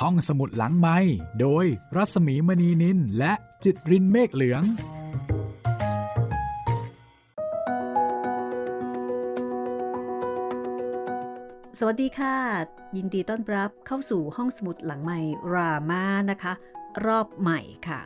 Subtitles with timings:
[0.00, 0.98] ห้องสมุดหลังไม้
[1.40, 1.64] โดย
[1.96, 3.32] รัสมีมณีนินและ
[3.64, 4.62] จิตรินเมฆเหลือง
[11.78, 12.36] สวัสดีค่ะ
[12.96, 15.18] ยินดีต้อนรับเข้าสู่ห้องสมุดหลังใหม่
[15.52, 16.52] รามานะคะ
[17.06, 18.00] รอบใหม่ค่ะ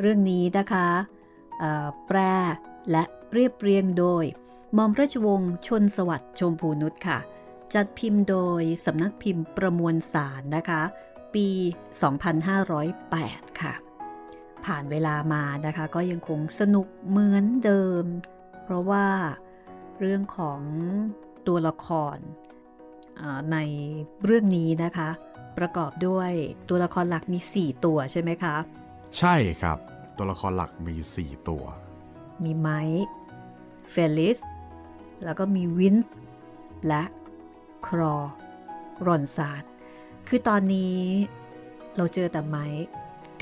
[0.00, 0.88] เรื่องนี้นะคะ
[2.06, 2.18] แปล
[2.90, 4.24] และเรียบเรียงโดย
[4.76, 7.18] มอมราชวงศ์ชนสวัสดิ์ชมพูนุชค่ะ
[7.74, 10.82] จัดพิมพ์โดยสำนักพิมพ์ประมวลสารนะคะ
[11.34, 11.48] ปี
[12.34, 13.74] 2508 ค่ะ
[14.64, 18.04] ผ่านเวลามานะคะ ก็ยังคงสนุกเหมือนเดิม
[18.64, 19.06] เพราะว่า
[20.00, 20.60] เรื่องของ
[21.46, 22.16] ตัวละคร
[23.20, 23.56] อ่าใน
[24.24, 25.08] เรื่องนี้นะคะ
[25.58, 26.32] ประกอบด้วย
[26.68, 28.56] ตัวละครหลักมี 4 ตัวใช่ไหมคะ
[29.18, 29.78] ใช่ครับ
[30.16, 31.64] ตัวละครหลักมี 4 ตัว
[32.44, 33.08] มีไมค์
[33.90, 34.38] เฟลิส
[35.24, 36.14] แล้วก็มีวินส์
[36.86, 37.02] และ
[37.86, 38.16] ครอ
[39.06, 39.64] รอนซาร์ด
[40.30, 40.96] คือตอนนี้
[41.96, 42.86] เราเจอแต่ไมค์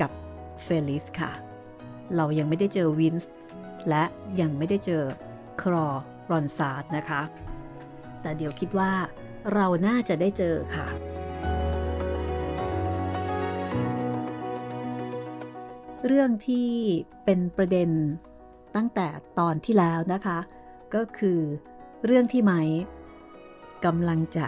[0.01, 0.11] กับ
[0.63, 1.31] เฟลิสค่ะ
[2.15, 3.31] เรายังไม่ได้เจอวินส์
[3.89, 4.03] และ
[4.41, 5.03] ยังไม่ได้เจอ
[5.61, 5.87] ครอ
[6.31, 7.21] รอนซาร์ดนะคะ
[8.21, 8.91] แต่เดี๋ยวคิดว่า
[9.53, 10.87] เราน่าจะได้เจอค่ะ
[16.05, 16.69] เรื่องที่
[17.25, 17.89] เป็นประเด็น
[18.75, 19.07] ตั้งแต่
[19.39, 20.37] ตอนที่แล้วนะคะ
[20.95, 21.39] ก็คือ
[22.05, 22.61] เรื่องที่ไม้
[23.85, 24.47] กำลังจะ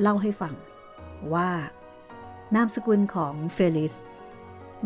[0.00, 0.54] เล่าให้ฟัง
[1.34, 1.50] ว่า
[2.54, 3.94] นามสกุลของเฟลิส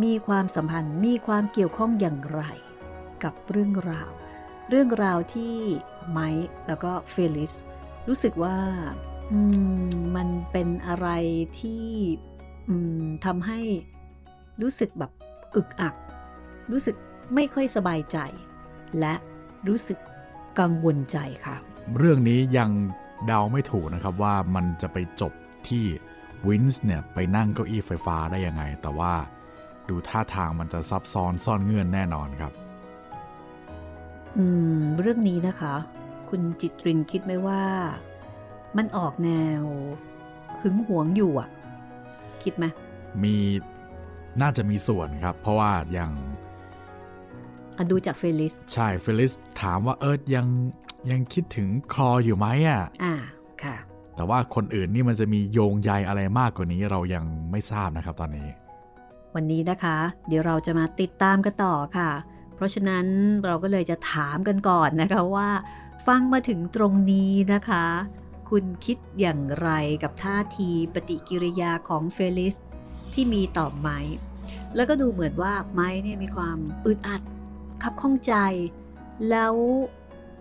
[0.03, 2.43] มีความสัมพันธ์มีความเกี่ยวข้องอย่างไร
[3.25, 4.11] กับเรื่องราว
[4.71, 5.55] เรื่องราวที่
[6.11, 6.29] ไม้
[6.67, 7.53] แล้วก็เฟลิส
[8.09, 8.57] รู้สึกว่า
[9.87, 11.09] มมันเป็นอะไร
[11.61, 11.87] ที่
[13.25, 13.61] ทำให้
[14.63, 15.13] รู้สึกแบบ
[15.57, 15.95] อึกอัก
[16.73, 16.97] รู้สึก
[17.35, 18.19] ไม่ค่อยสบายใจ
[18.99, 19.15] และ
[19.69, 19.99] รู้สึก
[20.59, 21.57] กังวลใจค่ะ
[21.99, 22.71] เรื่องนี้ยัง
[23.27, 25.33] เดาไม่ถูกนะครับว่ามันจะไปจบ
[25.69, 25.85] ที่
[26.49, 29.13] วินส์เนี่ยไปนั่งเก้าอี้ไฟฟ้าได้ยังไง แต่ว่า
[29.89, 32.53] ดูท่าทางมันจะซับซ้อนซ่อนเงื่อนแน่นอนครับ
[34.37, 34.45] อื
[34.79, 35.75] ม เรื่องนี้นะคะ
[36.29, 37.63] คุณจิตรินคิดไหมว่า
[38.77, 39.31] มันออกแน
[39.61, 39.63] ว
[40.63, 41.49] หึงหวงอยู่อะ
[42.43, 42.65] คิดไหม
[43.23, 43.37] มี
[44.43, 46.13] น่าจะมีส่วนครับ เพราะว่าอย่าง
[47.77, 49.33] อะดูจากเฟลิส ใช่ เฟลิส
[49.63, 50.47] ถามว่าเอิร์ธยัง
[51.11, 53.36] ยังคิดถึงคลออยู่ไหมอะอ่าค่ะ
[54.17, 58.49] แต่ว่าคนอื่นนี่มันจะมีโยงใยอะไรมากกว่านี้เรายังไม่ทราบนะครับตอนนี้
[59.35, 59.97] วันนี้นะคะ
[60.29, 62.11] เดี๋ยวเราจะมาติดตามกันต่อค่ะ
[62.55, 63.07] เพราะฉะนั้น
[63.45, 65.49] เราก็เลยจะถามกันก่อนนะคะว่า
[66.07, 67.85] ฟังมาถึงตรงนี้นะคะ
[68.51, 69.71] คุณคิดอย่างไร
[70.03, 72.55] กับท่าทีปฏิกิริยาของเฟลิส
[73.15, 73.99] ที่มีต่อไมค์
[74.77, 77.23] แล้วก็ดูเหมือนว่าไมค์เนี่ยมีความอึดอัด
[77.83, 78.35] คับข้องใจ
[79.31, 79.55] แล้ว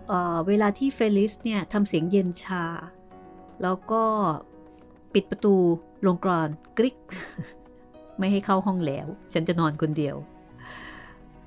[0.08, 2.64] เวลาที่เฟลิสเนี่ยทำเสียงเย็นชา
[3.62, 4.02] แล้วก็
[5.14, 5.54] ปิดประตู
[6.06, 6.96] ลงกรอนกริก
[8.18, 10.16] ไม่ให้เข้าห้องแล้ว ฉันจะนอนคนเดียว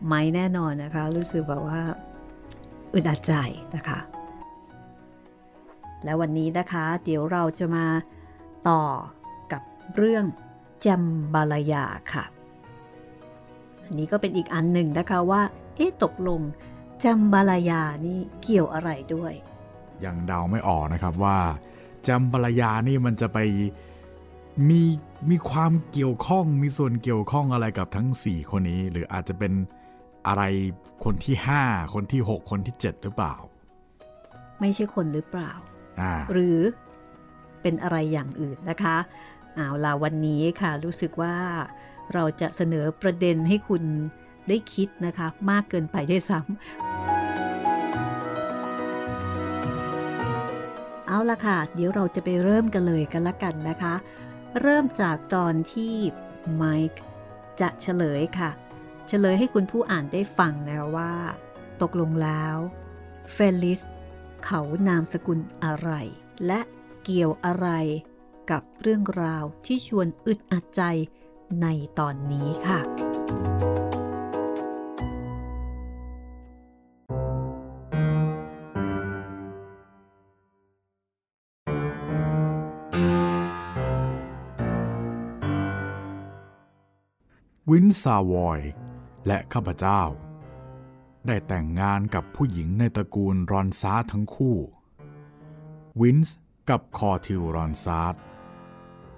[0.07, 1.81] ไม่แน่นอนนะคะ รู้สึกแบบว่า
[2.93, 3.33] อึดอัดใจ
[3.75, 3.99] นะคะ
[6.03, 7.85] แล้ววันนี้นะคะ เดี๋ยวเราจะมา
[8.69, 8.83] ต่อ
[9.51, 9.61] กับ
[9.95, 10.25] เรื่อง
[10.85, 12.25] จำบาลายาค่ะ
[13.85, 15.41] อันนี้ก็เป็นอีกอันหนึ่งนะคะว่า
[15.75, 16.41] เอ๊ะตกลง
[17.05, 19.33] จำบาลายานี่เกี่ยวอะไรด้วย
[20.03, 21.37] ยังเดาไม่ออกนะครับว่า
[22.07, 23.39] จำปรยานี่มันจะไป
[24.69, 24.81] มี
[25.29, 29.53] มีความเกี่ยวข้องมีส่วนเกี่ยวข้องอะไรกับทั้ง 4 คนนี้ หรืออาจจะเป็น
[30.27, 30.43] อะไร
[31.03, 33.35] คนที่ 5 คนที่ 6 คนที่ 7 หรือเปล่า
[34.59, 35.51] ไม่ใช่คนหรือเปล่า
[36.01, 36.59] อ่าหรือ
[37.61, 38.97] เป็นอะไรอย่างอื่นนะคะ
[39.55, 41.35] เอาล่ะวันนี้ค่ะ รู้สึกว่า
[42.13, 43.83] เราจะเสนอประเด็นให้คุณ
[44.47, 46.98] ได้คิดนะคะ มากเกินไปด้วยซ้ำ
[51.11, 53.93] เอาละค่ะ เดี๋ยวเราจะไปเริ่มกันเลยกันละกันนะคะ
[54.61, 55.95] เริ่มจากตอนที่
[56.53, 57.03] ไมค์
[57.61, 58.49] จะเฉลยค่ะ
[59.07, 61.13] เฉลยให้คุณผู้อ่านได้ฟังนะคะว่า
[61.81, 62.57] ตกลงแล้ว
[63.31, 63.81] เฟลิส
[64.45, 65.91] เขานามสกุลอะไร
[66.45, 66.59] และ
[67.03, 67.67] เกี่ยวอะไร
[68.51, 70.81] กับเรื่องราวที่ชวนอึดอัดใจ
[71.61, 71.67] ใน
[71.99, 72.79] ตอนนี้ค่ะ
[87.69, 88.61] วินซาวอย
[89.27, 90.01] และข้าพเจ้า
[91.27, 94.57] ได้แต่งงานกับผู้หญิงในตระกูลรอนซาทั้งคู่
[96.01, 96.37] วินส์
[96.69, 98.21] กับคอทิลรอนซาร์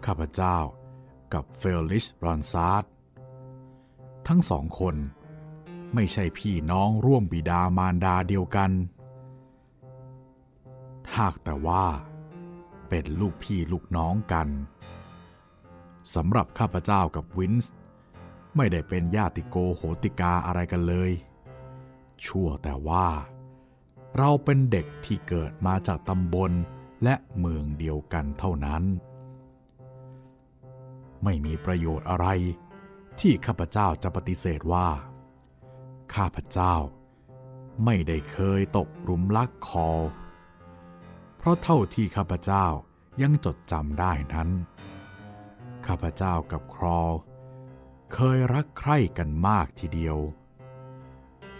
[0.06, 0.57] ข้าพเจ้า
[1.33, 2.89] กับเฟลลิชรอนซาร์
[4.27, 4.95] ทั้งสองคน
[5.94, 8.71] ไม่ใช่พี่น้องร่วมบิดามารดาเดียวกัน
[11.18, 11.86] หากแต่ว่า
[12.89, 14.48] เป็นลูกพี่ลูกน้องกัน
[16.15, 17.74] สำหรับข้าพเจ้ากับวินส์
[18.56, 21.12] ไม่ได้เป็นญาติโกโหติกาอะไรกันเลย
[22.25, 23.07] ชั่วแต่ว่า
[24.18, 26.51] เราเป็นเด็กที่เกิดมาจากตำบล
[27.03, 28.83] และเมืองเดียวกันเท่านั้น
[31.24, 32.27] ไม่มีประโยชน์อะไร
[33.19, 34.88] ที่ข้าพเจ้าจะปฏิเสธว่า
[36.15, 36.75] ข้าพเจ้า
[37.86, 39.89] ไม่ได้เคยตกหลุมรักคอ
[41.38, 42.65] เพราะเท่าที่ข้าพเจ้า
[43.21, 44.50] ยังจดจำได้นั้น
[45.88, 47.01] ข้าพเจ้ากับครอ
[48.13, 50.17] เคยรักใคร่กันมากทีเดียว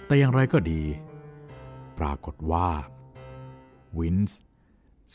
[0.06, 0.84] แต่อย่างไรก็ดี
[1.98, 2.70] ปรากฏว่า
[3.98, 4.40] วินส์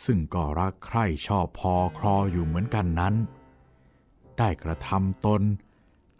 [0.05, 3.15] ซึ่งก็รักใคร่ชอบพอครออยู่เหมือนกันนั้น
[4.39, 5.43] ได้กระทำตน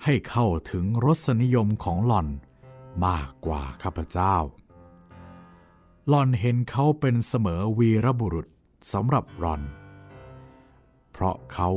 [0.05, 2.29] ให้เข้าถึงรสนิยมของหล่อน
[3.07, 4.35] มากกว่าข้าพเจ้า
[6.09, 8.47] หล่อนเห็นเขาเป็นเสมอวีรบุรุษ
[8.93, 9.63] สำหรับรอน
[11.13, 11.71] เพราะเขา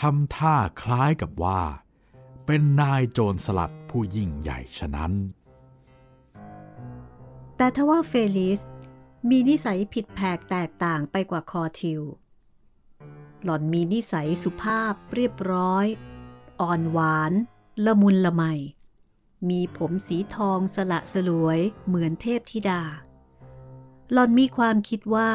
[0.00, 1.60] ทำท่าคล้ายกับว่า
[2.52, 5.12] เป็นนายโจรสลัดผู้ยิ่งใหญ่ฉะนั้น
[7.56, 8.60] แต่ทว่าเฟลิส
[9.28, 12.02] มีนิสัยผิดแผกแตกต่างไปกว่าคอทิว
[13.42, 15.86] หล่อนมีนิสัยสุภาพเรียบร้อย
[16.60, 17.32] อ่อนหวาน
[17.84, 18.42] ละมุนละไม
[19.48, 22.82] มีผมสีทองสละสลวยเหมือนเทพธิดา
[24.12, 25.32] หล่อนมีความคิดว่า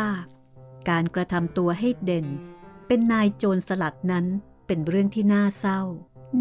[0.89, 2.27] การกระทำตัวให้เด่น
[2.87, 4.25] เป็นนายโจรสลัดนั้น
[4.67, 5.81] เป็นเรื่องที่น่าเศร้า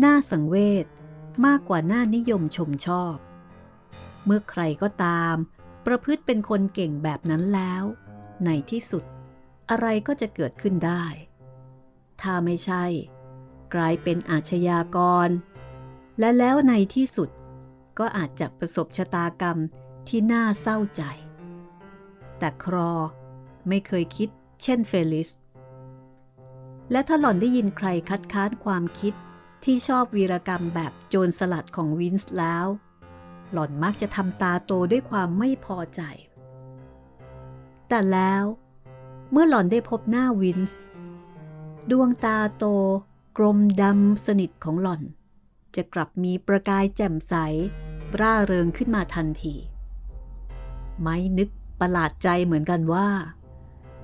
[0.04, 0.86] น่าสังเวช
[1.46, 3.16] มากกว่าน่านิยมชมชอบ
[4.24, 5.34] เมื่อใครก็ตาม
[5.86, 7.82] ประพฤติเป็นคนเก่งแบบนั้นแล้ว
[8.44, 9.04] ในที่สุด
[9.70, 11.04] อะไรก็จะเกิดขึ้นได้
[12.20, 12.84] ถ้าไม่ใช่
[13.74, 15.28] กลายเป็นอาชญากร
[16.18, 17.28] และแล้วในที่สุด
[17.98, 19.58] ก็อาจจะประสบชะตากรรม
[20.08, 21.02] ที่น่าเศร้าใจ
[22.38, 22.92] แต่ครอ
[23.68, 24.28] ไม่เคยคิด
[24.62, 25.30] เช่นเฟลิส
[26.90, 29.14] และถ้าหล่อนได้ยินใครคัดค้านความคิด
[29.64, 32.66] ที่ชอบวีรกรรมแบบโจรสลัดของวินส์แล้ว
[33.52, 36.00] หล่อนมักจะทำตาโตด้วยความไม่พอใจ
[37.88, 38.44] แต่แล้ว
[39.30, 40.76] เมื่อหล่อนได้พบหน้าวินส์
[41.90, 42.64] ดวงตาโต
[43.38, 45.02] กลมดำสนิทของหล่อน
[45.76, 47.34] จะกลับมีประกายแจ่มใส
[48.20, 49.54] ร่าเริงขึ้นมาทันที
[51.02, 51.48] ไม่นึก
[51.80, 53.08] ประหลาดใจเหมือนกันว่า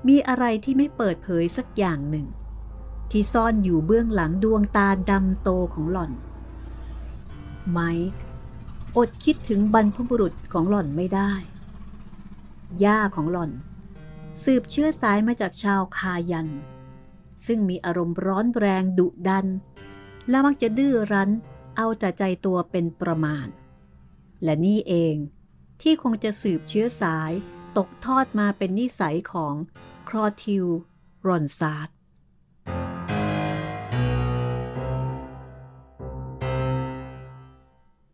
[0.08, 2.26] มีอะไรที่ไม่เปิดเผยสักอย่างหนึ่ง
[3.10, 6.12] ที่ซ่อนอยู่เบื้องหลังดวงตาดำโตของหล่อน
[7.70, 8.10] ไมค์
[8.96, 11.32] อดคิดถึงบรรพบุรุษของหล่อนไม่ได้
[12.84, 13.50] ย่าของหล่อน
[14.44, 16.48] สืบเชื้อสายมาจากชาวคายัน
[17.46, 19.46] ซึ่งมีอารมณ์ร้อนแรงดุดัน
[20.28, 21.30] และมักจะดื้อรั้น
[21.76, 23.46] เอาแต่ใจตัวเป็นประมาณ
[24.42, 25.16] และนี่เอง
[25.82, 27.32] ที่คงจะสืบเชื้อสาย
[27.76, 29.54] ตกทอดมาเป็นนิสัยของ
[30.08, 30.66] ครอทิว
[31.26, 31.99] รอนซาร์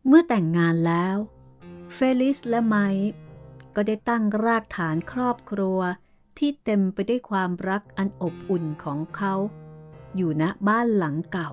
[0.08, 1.16] เมื่อแต่งงานแล้ว
[1.94, 3.10] เฟลิสและไมค์
[3.74, 5.78] ก็ได้ตั้งรากฐานครอบครัว
[6.38, 9.34] ที่เต็มไปด้วยความรักอันอบอุ่นของเขา
[10.16, 11.50] อยู่ณบ้านหลังเก่า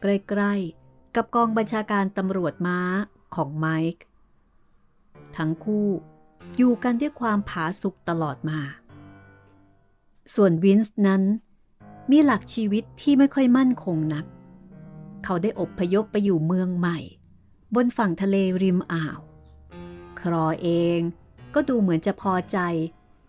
[0.00, 2.80] ใกล้ๆ กับกองบัญชาการตำรวจม้า
[3.34, 4.04] ของไมค์
[5.36, 5.88] ทั้งคู่
[6.56, 8.60] อยู่กันด้วยความผาสุกตลอดมา
[10.34, 11.22] ส่วนวินส์นั้น
[12.10, 14.24] มีหลักชีวิตที่ไม่ค่อยมั่นคงนัก
[15.24, 16.98] เขาได้อบพยพไปอยู่เมืองใหม่
[17.74, 19.18] บนฝั่งทะเลริมอ่าว
[20.20, 21.00] ครอเอง
[21.54, 22.58] ก็ดูเหมือนจะพอใจ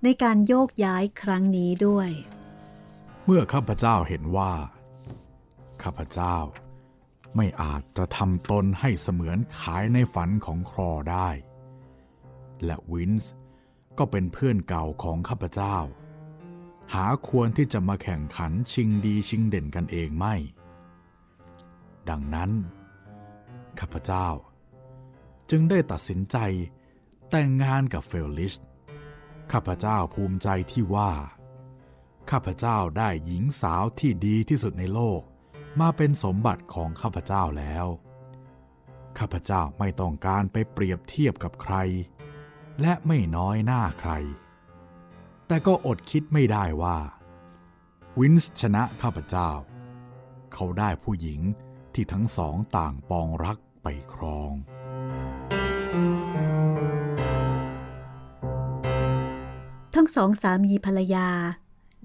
[0.03, 2.09] ในการโยกย้ายครั้งนี้ด้วย
[3.25, 4.53] เมื่อข้าพเจ้าเห็นว่า
[5.83, 6.37] ข้าพเจ้า
[7.35, 11.29] ไม่อาจจะทำตนให้เสมือนขายในฝันของครอได้
[12.65, 13.31] และวินส์
[13.97, 15.77] ก็เป็นเพื่อนเก่าของข้าพเจ้า
[16.93, 20.35] หาควรที่จะมาแข่งขันชิงดีชิงเด่นกันเองไม่
[22.09, 22.51] ดังนั้น
[23.79, 24.27] ข้าพเจ้า
[25.49, 26.37] จึงได้ตัดสินใจ
[27.29, 28.53] แต่งงานกับเฟลิช
[29.51, 31.11] ข้าพเจ้าภูมิใจที่ว่า
[32.31, 35.21] ข้าพเจ้าได้หญิงสาวที่ดีที่สุดในโลก
[35.79, 37.85] มาเป็นสมบัติของข้าพเจ้าแล้ว
[39.19, 41.75] ข้าพเจ้าไม่ต้องการไปเปรียบเทียบกับใคร
[42.81, 44.11] และไม่น้อยหน้าใคร
[45.47, 46.97] แต่ก็อดคิดไม่ได้ว่า
[48.19, 49.49] วินส์ชนะข้าพเจ้า
[50.53, 51.41] เขาได้ผู้หญิง
[51.93, 54.51] ที่ทั้งสองต่างปองรัก ไปครอง
[59.95, 61.29] ทั้งสองสามีภรรยา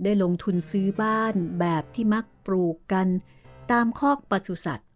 [0.02, 3.08] ได้ลงทุนซื้อบ้านแบบที่มักปลูกกัน
[3.70, 4.88] ตามคอกปศุสัตว์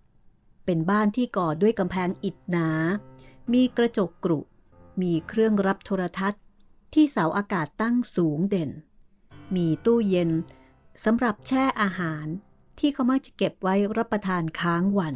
[0.64, 2.68] เป็นบ้านที่ก่อด้วยกำแพงอิฐหนา
[3.52, 4.40] มีกระจกกรุ
[5.02, 6.42] มีเครื่องรับโทรทัศน์
[6.94, 8.70] ที่เสาอากาศตั้งสูงเด่น
[9.54, 10.30] มีตู้เย็น
[11.04, 12.26] สำหรับแช่อาหาร
[12.78, 15.14] ที่เขามักจะเก็บไว้รับประทานค้างวัน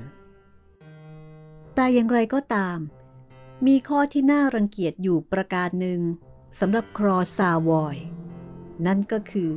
[1.75, 2.79] แต่อย่างไรก็ตาม
[3.67, 6.01] มีข้อที่น่ารังเกียจอยู่ประการหนึ่ง
[6.59, 7.97] สำหรับครอซาวอย
[8.87, 9.53] นั่นก็คือ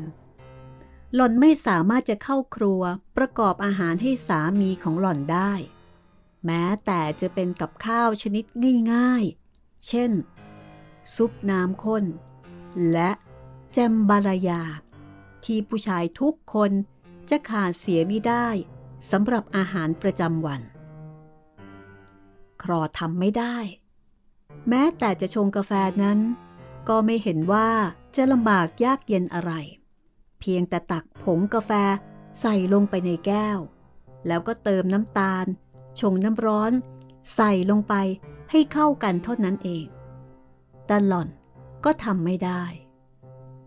[1.13, 2.81] หล่อนไม่สามารถจะเข้าครัว
[3.17, 5.51] ประกอบอาหารให้สามีของหล่อนได้
[6.45, 8.45] แม้แต่จะเป็นกับข้าวชนิด
[8.93, 10.11] ง่ายๆ เช่น
[11.15, 12.03] ซุปน้ำข้น
[12.91, 13.11] และ
[13.73, 14.61] แจมบารายา
[15.45, 16.71] ที่ผู้ชายทุกคน
[17.29, 18.47] จะขาดเสียไม่ได้
[19.11, 20.61] สำหรับอาหารประจำวัน
[22.63, 23.57] ครอทำไม่ได้
[24.69, 25.71] แม้แต่จะชงกาแฟ
[26.03, 26.19] นั้น
[26.89, 27.69] ก็ไม่เห็นว่า
[28.15, 29.51] จะลำบากยากเย็นอะไร
[30.39, 31.71] เพียงแต่ตักผงกาแฟ
[32.41, 33.59] ใส่ลงไปในแก้ว
[34.27, 35.45] แล้วก็เติมน้ำตาล
[35.99, 36.71] ชงน้ำร้อน
[37.35, 37.93] ใส่ลงไป
[38.51, 39.85] ให้เข้ากันเท่านั้นเอง
[40.85, 41.29] แต่หล่อน
[41.85, 42.63] ก็ทำไม่ได้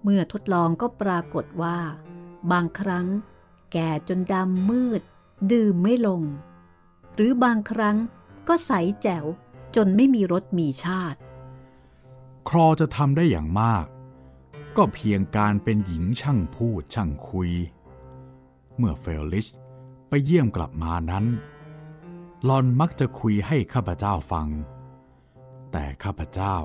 [0.02, 1.78] เมื่อทดลองก็ปรากฏว่า
[2.50, 3.06] บางครั้ง
[3.72, 5.02] แก่จนดำมืด
[5.52, 6.22] ดื่มไม่ลง
[7.14, 7.96] หรือบางครั้ง
[8.48, 9.26] ก็ใสแจ๋ว
[9.76, 11.18] จนไม่มีรสมีชาติ
[12.48, 13.84] ครอจะทำได้อย่างมาก
[14.76, 17.50] ก็เพียงการเป็นหญิงช่างพูดช่างคุย
[18.76, 19.48] เมื่อเฟลลิช
[20.08, 21.24] ไปเยี่ยมกลับมานั้น
[22.48, 24.48] ลอนมักจะคุยให้ข้าพเจ้าฟัง
[25.72, 26.56] แต่ข้าพเจ้า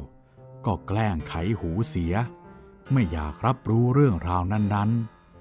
[0.65, 2.13] ก็แกล้งไขหูเสีย
[2.91, 4.91] ไม่อยากรับรู้เรื่องราวนั้น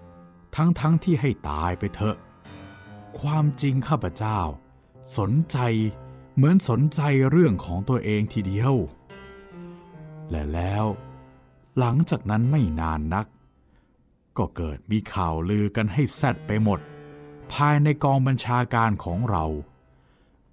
[0.04, 2.16] ๆ ทั้งๆทที่ให้ตายไปเถอะ
[3.20, 4.38] ความจริงข้าพเจ้า
[5.18, 5.58] สนใจ
[6.34, 8.74] เหมือนสนใจเรื่องของตัวเองทีเดียว
[10.30, 10.84] และแล้ว
[11.78, 13.26] หลังจากนั้นไม่นานนัก
[14.38, 16.80] ก็เกิดมีข่าวลือกันให้แซดไปหมด
[17.52, 19.44] ภายในกองบัญชาการของเรา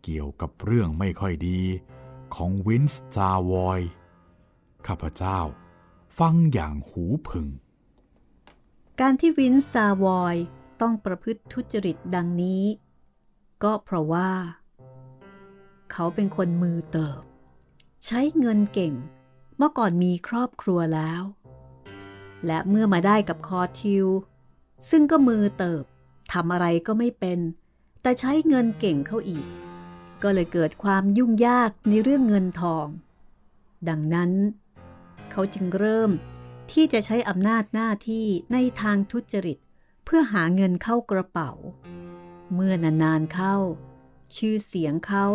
[0.04, 1.62] เกี่ยวกับเรื่องไม่ค่อยดี
[2.36, 3.82] ของวินส์ซาวอย
[4.88, 5.40] ข้าพเจ้า
[6.20, 7.48] ฟังอย่างหูผึ่ง
[9.00, 10.36] การที่วินซาวอย
[10.82, 12.64] ต้องประพฤติทุจริตดังนี้
[13.64, 14.30] ก็เพราะว่า
[15.92, 17.22] เขาเป็นคนมือเติบ
[18.06, 18.94] ใช้เงินเก่ง
[19.58, 21.22] เมื่อก่อนมีครอบครัวแล้ว
[22.46, 24.06] และเมื่อมาได้กับคอทิว
[24.90, 25.84] ซึ่งก็มือเติบ
[26.34, 27.40] ทำอะไรก็ไม่เป็น
[28.02, 29.46] แต่ใช้เงินเก่งเข้าอีก
[30.24, 32.88] ก็เลยเกิดความยุ่งยากในเรื่องเงินทอง
[33.90, 34.32] ดังนั้น
[35.32, 36.12] เขาจึงเริ่ม
[36.72, 39.58] ที่จะใช้อำนาจหน้าที่ในทางทุจริต
[40.06, 41.52] เพื่อหาเงินเข้ากระเป๋า
[42.54, 43.56] เมื่อนานๆเข้า
[44.36, 45.26] ชื่อเสียงเขา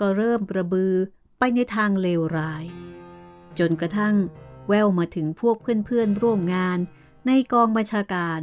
[0.00, 0.94] ก็เริ่มประบือ
[1.38, 2.64] ไปในทางเลวร้าย
[3.58, 4.14] จนกระทั่ง
[4.68, 6.78] แววมาถึงพวกเพื่อนๆร่วมงาน
[7.26, 8.40] ในกองบัญชาการ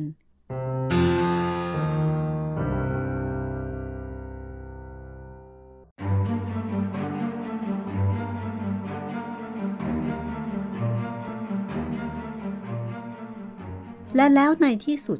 [14.15, 15.19] และแล้วในที่สุด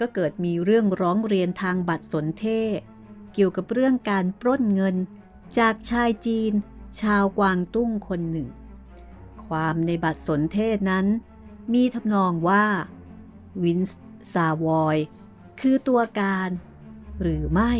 [0.00, 2.46] ก็เกิดมีเรื่องร้องเรียนทางบัตรสนเท
[2.78, 2.80] ศ
[3.34, 4.96] เกี่ยวกับเรื่องการปล้นเงิน
[5.58, 6.52] จากชายจีน
[7.00, 8.48] ชาวกวางตุ้งคนหนึ่ง
[9.46, 11.06] ความในบัตรสนเทศนั้น
[11.72, 12.64] มีทำนองว่า
[13.62, 14.00] วินส์
[14.32, 14.96] ซาวอย
[15.60, 16.50] คือตัวการ
[17.20, 17.72] หรือไม่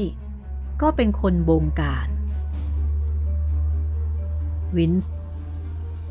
[0.83, 2.09] ก็เป็นคนบงการ
[4.77, 5.13] วินส์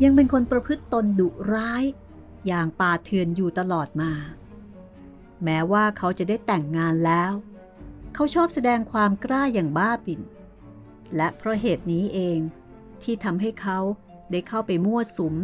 [0.04, 1.84] ยังเป็นคนประพฤติตนดุร้าย
[2.48, 4.12] อย่างป่าเถื่อนอยู่ตลอดมา
[5.44, 7.32] แม้ว่าเขาจะได้แต่งงานแล้ว
[8.14, 10.22] เขาชอบแสดงความกล้าอย่างบ้าบิ่น
[11.16, 12.40] และเพราะเหตุนี้เอง
[13.04, 13.80] ที่ทำให้เขา
[14.32, 15.36] ได้เข้าไปมั่วสุม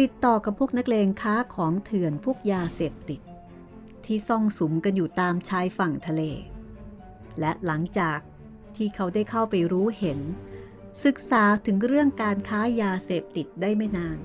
[0.00, 3.20] ติดต่อกับพวกนักเลงค้าของเถื่อนพวกยาเสพติด
[4.04, 6.22] ที่ซ่องสุมกันอยู่ตามชายฝั่งทะเล
[7.40, 8.18] และหลังจาก
[8.76, 10.20] ที่เขาได้เข้าไปรู้เห็น
[11.04, 14.18] ศึกษาถึงเรื่องการค้ายาเสพติดได้ไม่นาน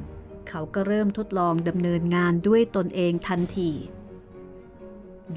[0.49, 3.71] เขาก็เริ่มทดลองดำเนินงานด้วยตนเองทันที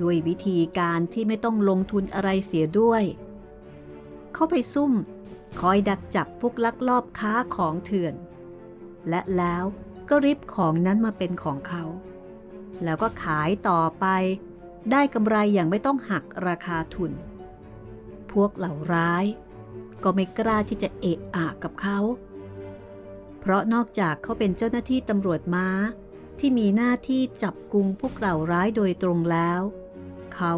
[0.00, 3.02] ด้วยวิธีการที่ไม่ต้องลงทุนอะไรเสียด้วย
[4.34, 4.92] เข้าไปซุ่ม
[5.60, 8.14] คอยดักจับพวกลักลอบค้าของเถื่อน
[9.08, 9.64] และแล้ว
[10.08, 11.84] ก็ริบของนั้นมาเป็นของเขา
[12.84, 14.06] แล้วก็ขายต่อไป
[14.90, 17.12] ได้กำไรอย่างไม่ต้องหักราคาทุน
[18.32, 19.24] พวกเหล่าร้าย
[20.02, 21.98] ก็ไม่กล้าที่จะเอะอะกับเขา
[23.40, 25.68] เพราะนอกจากเขาเป็นเจ้าหน้าที่ตำรวจม้า
[26.38, 29.60] ที่มีหน้าที่จับกุมพวกเหล่าร้ายโดยตรงแล้ว
[30.34, 30.54] เขา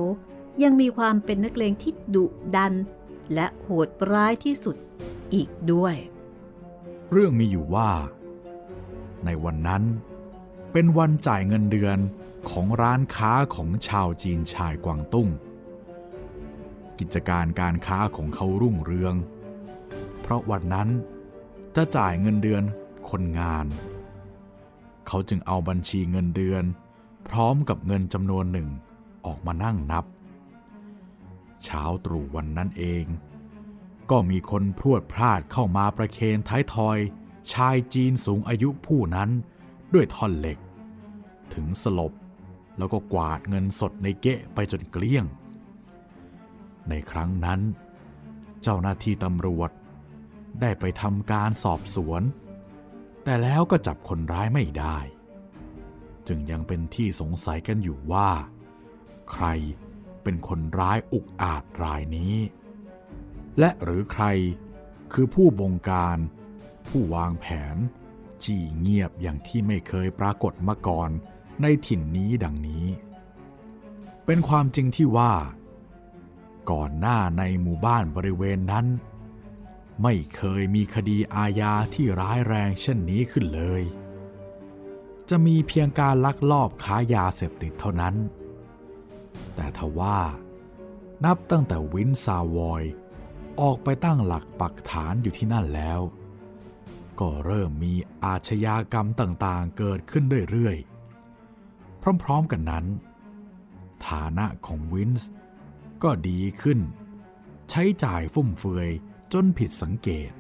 [0.62, 2.24] ยังมีความเป็นนักเลงที่ดุ
[2.56, 2.72] ดัน
[3.34, 4.76] และโหดร้ายที่สุด
[5.34, 5.94] อีกด้วย
[7.12, 7.90] เรื่องมีอยู่ว่า
[9.24, 9.82] ในวันนั้น
[10.72, 11.98] เป็นวันจ่ายเงินเดือน
[12.50, 15.28] ของร้านค้าของชาวจีนชายกวางตุ้ง
[16.98, 19.14] กิจการการค้าของเขารุ่งเรือง
[20.20, 20.88] เพราะวันนั้น
[21.76, 22.62] จะจ่ายเงินเดือน
[23.10, 23.66] คนงาน
[25.06, 26.64] เขาจึงเอาบัญชีเงินเดือน
[27.28, 28.68] พร้อมกับเงินจำนวนหนึ่ง
[29.26, 30.04] ออกมานั่งนับ
[31.64, 33.04] เช้าตรู่วันนั้นเอง
[34.11, 36.99] ก็มีคนพรวดพลาดเข้ามาประเคนท้ายทอย
[37.52, 39.31] ชายจีนสูงอายุผู้นั้น
[39.95, 40.59] ด้วยท่อนเหล็ก
[41.54, 42.12] ถึงสลบ
[42.78, 45.25] แล้วก็กวาดเงินสดในเกะไปจนเกลี้ยง
[46.88, 47.61] ในครั้งนั้น
[48.62, 49.71] เจ้าหน้าที่ตำรวจ
[50.61, 52.23] ได้ไปทำการสอบสวน
[53.25, 54.99] แต่แล้วก็จับคนร้ายไม่ได้
[56.28, 58.31] จึงยังเป็นที่สงสัยกันอยู่ว่า
[59.31, 59.47] ใคร
[60.22, 62.34] เป็นคนร้ายอุกอาจรายนี้
[63.58, 64.24] และหรือใคร
[65.12, 66.18] คือผู้บงการ
[66.86, 67.76] ผู้วางแผน
[68.44, 71.10] จี่เงียบอย่างที่ไม่เคยปรากฏมาก่อน
[71.62, 72.86] ในถิ่นนี้ดังนี้
[74.26, 75.32] เป็นความจริงที่ว่า
[76.70, 78.86] ก่อนหน้าในหมู่บ้านบริเวณนั้น
[80.02, 83.82] ไม่เคยมีคดีอาญาที่ร้ายแรงเช่นนี้ขึ้นเลย
[85.28, 88.14] จะมีเพียงการลักลอบค้ายาเสพติดเท่านั้น
[89.54, 90.20] แต่ทว่า
[91.24, 92.82] นับตั้งแต่วินซาวอย
[93.60, 96.00] ออกไปตั้งหลักปักฐานอยู่ที่นั่นแล้ว
[97.20, 102.86] ก็เริ่มมีอาชญากรรมต่างๆเกิดขึ้นเรื่อยๆ พร้อมๆกันนั้น
[104.08, 105.30] ฐานะของวินส์
[106.02, 106.78] ก็ดีขึ้น
[107.70, 108.88] ใช้จ่ายฟุ่มเฟือย
[109.32, 110.30] จนผิดสังเกต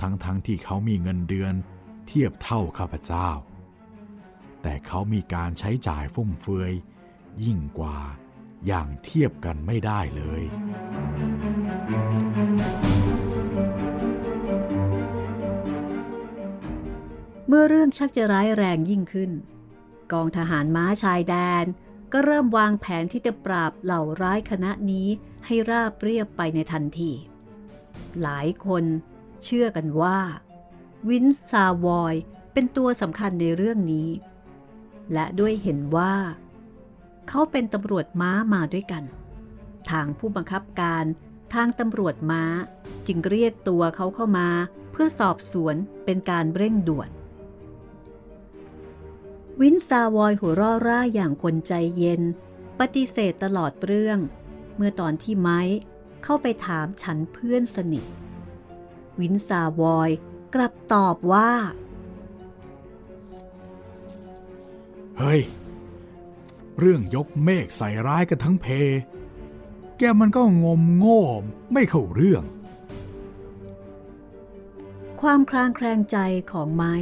[0.00, 1.54] ทั้งๆทที่เขามีเงินเดือน
[2.06, 3.28] เทียบเท่าข้าพเจ้า
[4.62, 6.72] แต่เขามีการใช้จ่ายฟุ่มเฟือย
[7.44, 7.98] ยิ่งกว่า
[8.66, 10.42] อย่างเทียบกันไม่ได้เลย
[17.46, 19.30] เมื่อเรื่องชักจะร้ายแรงยิ่งขึ้น
[20.12, 21.64] กองทหารม้าชายแดน
[22.12, 25.08] ก็เริ่มวางแผนที่จะปราบเหล่าร้ายคณะนี้
[25.46, 27.12] ให้ราบเรียบไปในทันที
[28.22, 28.84] หลายคน
[29.44, 30.18] เชื่อกันว่า
[31.08, 32.14] วินซาวอย
[32.52, 34.08] เป็นตัวสำคัญในเรื่องนี้
[35.12, 36.14] และด้วยเห็นว่า
[37.30, 39.04] เขาเป็นตำรวจม้ามาด้วยกัน
[39.90, 41.04] ทางผู้บังคับการ
[41.54, 42.42] ทางตำรวจม้า
[43.06, 44.48] จึงเรียกตัวเขาเข้ามา
[44.92, 47.10] เพื่อสอบสวนเป็นการเร่งด่วน
[49.60, 52.22] วินซาวอยหัวร่อร่าอย่างคนใจเย็น
[52.78, 54.18] ปฏิเสธตลอดเรื่อง
[54.76, 55.60] เมื่อตอนที่ไม้
[56.24, 58.04] เข้าไปถามฉันเพื่อนสนิท
[59.20, 60.10] วินซาวอย
[60.54, 61.50] กลับตอบว่า
[65.18, 65.40] เฮ้ย
[66.78, 68.66] เรื่องยกเมฆใส่ร้ายกันทั้งเพ
[69.98, 71.22] แกมันก็งมโง่
[71.72, 72.42] ไม่เข้าเรื่อง
[75.20, 76.16] ความคลางแคลงใจ
[76.52, 76.94] ของไมค์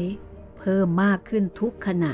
[0.58, 2.12] เพิ่มมากขึ้นทุกขณะ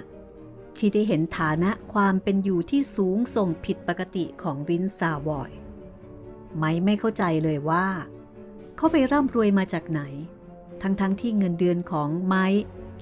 [0.77, 5.51] ที่ได้เห็นฐานะความเป็นอยู่ที่สูงส่งผิดปกติของวินซาวอย
[6.57, 7.87] ไม้ไม่เข้าใจเลยว่า
[8.77, 10.03] เขาไปร่ำรวยมาจากไหน
[10.83, 12.47] ทั้งๆทที่เงินเดือนของไม้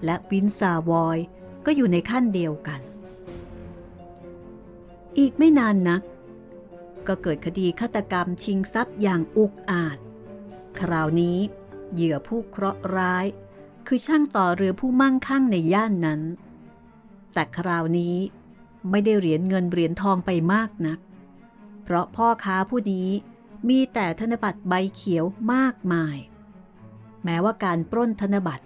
[0.05, 1.19] และวินซาวอย
[1.67, 2.81] ก็อยู่ในขั้นเดียวกัน
[5.19, 6.03] อีกไม่นานนัก
[7.07, 9.99] ก็เกิดคดีฆาตกรรมชิงทรัพย์อย่างอุกอาจ
[10.81, 11.39] คราวนี้
[11.93, 13.27] เหยื่อผู้เคราะห์ร้าย
[13.87, 16.21] คือช่างต่อเรือผู้มั่งคั่งในย่านนั้น
[17.33, 18.17] แต่คราวนี้
[18.91, 20.99] ไม่ได้เหรียญเงินเหรียญทองไปมากนัก
[21.83, 23.09] เพราะพ่อค้าผู้นี้
[23.69, 26.17] มีแต่ธนบัตรใบเขียวมากมาย
[27.25, 28.65] แม้ว่าการปล้นธนบัตร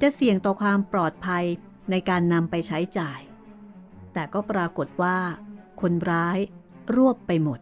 [0.00, 1.44] จะเสี่ยงต่อความปลอดภัย
[1.90, 3.20] ในการนำไปใช้จ่าย
[4.12, 5.18] แต่ก็ปรากฏว่า
[5.80, 6.38] คนร้าย
[6.94, 7.60] รวบไปหมด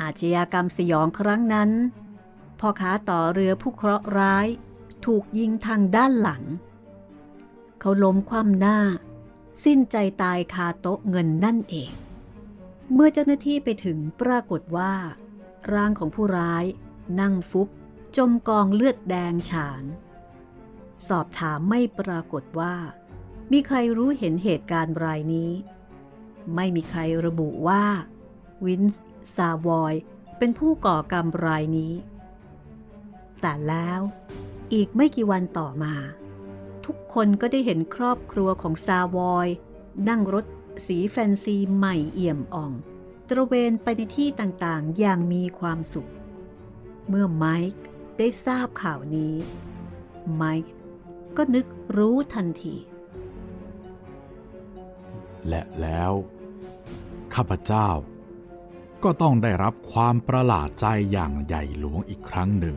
[0.00, 1.70] อาชญากรรมสยองครั้งนั้น
[2.60, 4.46] พ่อค้าต่อเรือผู้เคราะห์ร้าย
[5.06, 6.42] ถูกยิงทางด้านหลัง
[7.80, 8.78] เขาล้มคว่ำหน้า
[9.64, 11.92] สิ้นใจตายคาโต๊ะเงินนั่นเอง
[12.92, 14.92] เมื่อเจ้าหน้าที่ไปถึงปรากฏว่า
[15.72, 16.64] ร่างของผู้ร้าย
[17.20, 17.68] นั่งฟุบ
[18.16, 19.84] จมกองเลือดแดงฉาน
[21.08, 22.74] สอบถามไม่ปรากฏว่า
[23.52, 25.50] มีใครรู้เห็นเหตุการณ์รายนี้
[26.54, 27.84] ไม่มีใครระบุว่า
[28.64, 29.02] วินส์
[29.36, 29.94] ซาวอย
[30.38, 31.92] เป็นผู้ก่อกรรมรายนี้
[33.40, 34.00] แต่แล้ว
[34.72, 35.94] อีกไม่กี่วันต่อมา
[36.84, 39.48] ทุกคนก็ได้เห็นครอบครัวของซาวอย
[40.08, 40.44] นั่งรถ
[40.86, 42.72] สีแฟนซีใหม่เอี่ยมอ่อง
[43.28, 46.10] ตระเวนไปในที่ต่างๆ อย่างมีความสุข
[47.08, 47.84] เมื่อไมค์
[48.18, 49.34] ได้ทราบข่าวนี้
[50.34, 50.72] ไมค์
[51.36, 52.76] ก็นึกรู้ทันที
[55.48, 56.12] และแล้ว
[57.34, 57.88] ข้าพเจ้า
[59.04, 62.76] ก็ต้องได้รับความประหลาดใจอย่างใหญ่หลวงอีกครั้งหนึ่ง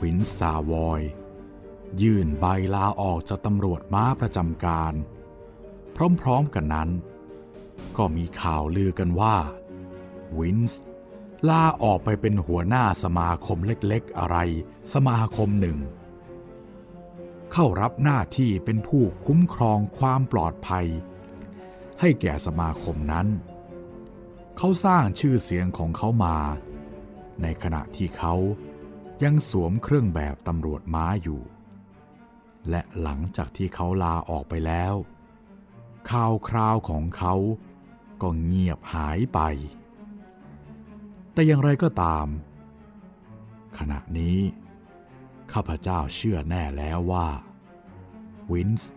[0.00, 1.02] วินซาวอย
[2.02, 4.94] ยื่นใบลาออกจากตำรวจม้าประจำการ
[6.20, 6.90] พร้อมๆกันนั้น
[7.96, 9.36] ก็มีข่าวลือกันว่า
[10.38, 10.80] วินส์
[11.48, 14.36] ลาออกไปเป็นหัวหน้าสมาคมเล็กๆอะไร
[14.92, 15.78] สมาคมหนึ่ง
[17.52, 20.86] เข้ารับหน้าที่เป็นผู้คุ้มครองความปลอดภัย
[22.00, 23.26] ให้แก่สมาคมนั้น
[24.56, 26.38] เขาสร้างชื่อเสียงของเขามา
[27.42, 28.34] ในขณะที่เขา
[29.22, 31.40] ยังสวมเครื่องแบบตำรวจม้าอยู่
[32.70, 34.94] และหลังจากที่เขาลาออกไปแล้ว
[36.10, 37.34] ข่าวคราวของเขา
[38.22, 39.40] ก็เงียบหายไป
[41.32, 42.26] แต่อย่างไรก็ตาม
[43.78, 44.38] ขณะนี้
[45.52, 47.28] ข้าพเจ้าเชื่อแน่แล้วว่า
[48.52, 48.92] วินส์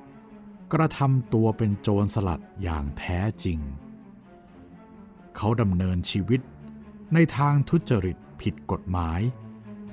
[0.73, 3.59] กระทำตัวเป็นโจรสลัดอย่างแท้จริง
[5.35, 6.41] เขาดำเนินชีวิต
[7.13, 9.21] ในทางทุจริตผิดกฎหมาย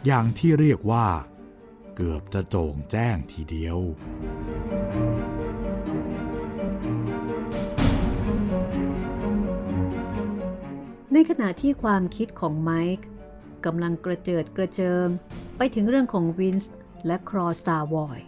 [0.06, 1.06] อย่างที่เรียกว่า
[1.94, 3.78] เกือบจะโจงแจ้งทีเดียว
[11.12, 13.06] ในขณะที่ความคิดของไมค์
[13.64, 15.06] กำลังกระเจิดกระเจิง
[15.56, 16.72] ไปถึงเรื่องของวินส์
[17.06, 18.20] และครอซาวอย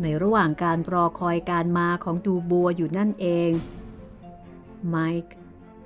[0.00, 3.50] ในระหว่างการรอคอยการมาของดูบัวอยู่นั่นเอง
[4.88, 5.34] ไมค์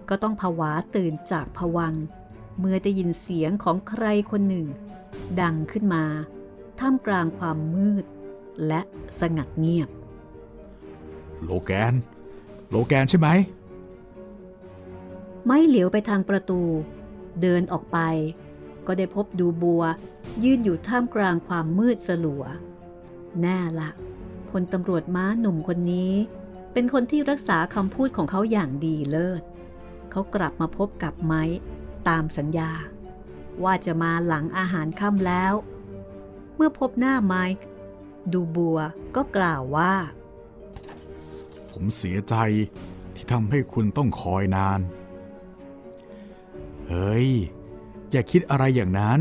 [0.08, 2.04] ก็ต้องผวาตื่นจากผวังค์
[2.58, 4.66] เมื่อได้ยินเสียงของใครคนหนึ่ง
[5.40, 6.04] ดังขึ้นมา
[6.78, 8.04] ท่ามกลางความมืด
[8.66, 8.80] และ
[9.20, 9.88] สงัดเงียบ
[11.42, 11.94] โลแกน
[12.70, 13.28] โลแกนใช่ไหม
[15.46, 16.62] ไม่เหลียวไปทางประตู
[17.42, 17.98] เดินออกไป
[18.86, 19.82] ก็ได้พบดูบัว
[20.44, 22.44] ยืนอยู่ท่ามกลางความมืดสลัว
[23.42, 23.90] แน่ละ
[24.50, 26.14] พลตำรวจม้าหนุ่มคนนี้
[26.72, 29.42] เป็นคนที่รักษาคำพูดของเขาอย่างดีเลิศ
[30.10, 31.42] เขากลับมาพบกับไม้
[32.08, 32.70] ตามสัญญา
[33.64, 35.54] ว่าจะมาหลังอาหารค่ำแล้ว
[36.54, 37.64] เมื่อพบหน้าไมค์
[38.32, 38.78] ดูบัว
[39.16, 39.94] ก็กล่าวว่า
[41.70, 42.34] ผมเสียใจ
[43.14, 44.80] ที่ทำให้คุณต้องคอยนาน
[46.88, 47.28] เฮ้ย
[48.10, 49.20] อย่าคิดอะไรอย่างนั้น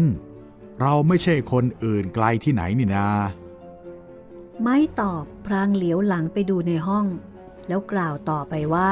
[0.82, 3.08] เราไม่ใช่คนอื่นไกลที่ไหนนี่นา
[4.63, 7.06] ไม่ตอบพรางเหลียวหลังไปดูในห้อง
[7.68, 8.91] แล้วกล่าวต่อไปว่า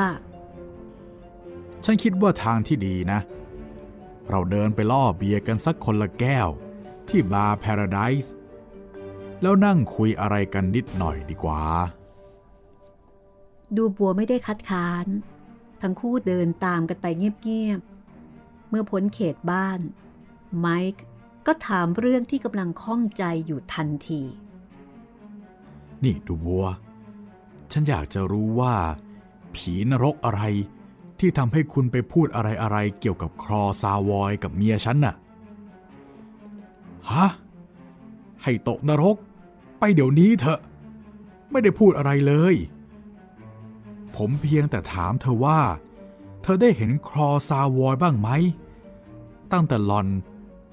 [1.85, 3.19] ฉันคิดว่าทางที่ดีนะ
[4.29, 6.47] เราเดินไปล่อเบียร์กันสักคนละแก้ว
[7.09, 8.29] ที่บาร์ Paradise
[9.41, 11.63] แล้วนั่งคุยอะไรกันนิดหน่อยดีกว่า
[13.75, 15.07] ดูบัวไม่ได้คัดค้าน
[15.81, 19.79] ทั้งคู่เดินตามกันไปเงียบๆ เมื่อพ้นเขตบ้าน
[20.59, 21.03] ไมค์
[21.45, 24.21] ก็ถามเรื่องที่กำลังข้องใจอยู่ทันที
[26.03, 26.65] นี่ดูบัว
[27.71, 28.75] ฉันอยากจะรู้ว่า
[29.55, 30.41] ผีนรกอะไร
[31.19, 35.15] ที่ทำให้คุณไปพูดอะไรอะไรๆเกี่ยวกับครอซาวอยกับเมียฉันน่ะ
[37.11, 37.27] ฮะ
[38.43, 39.15] ให้ตกนรก
[39.79, 40.59] ไปเดี๋ยวนี้เถอะ
[41.51, 42.55] ไม่ได้พูดอะไรเลย
[44.15, 45.59] ผมเพียงแต่ถามเธอว่า
[46.41, 48.29] เธอได้เห็นครอซาวอยบ้างไหม
[49.51, 50.07] ตั้งแต่หล่อน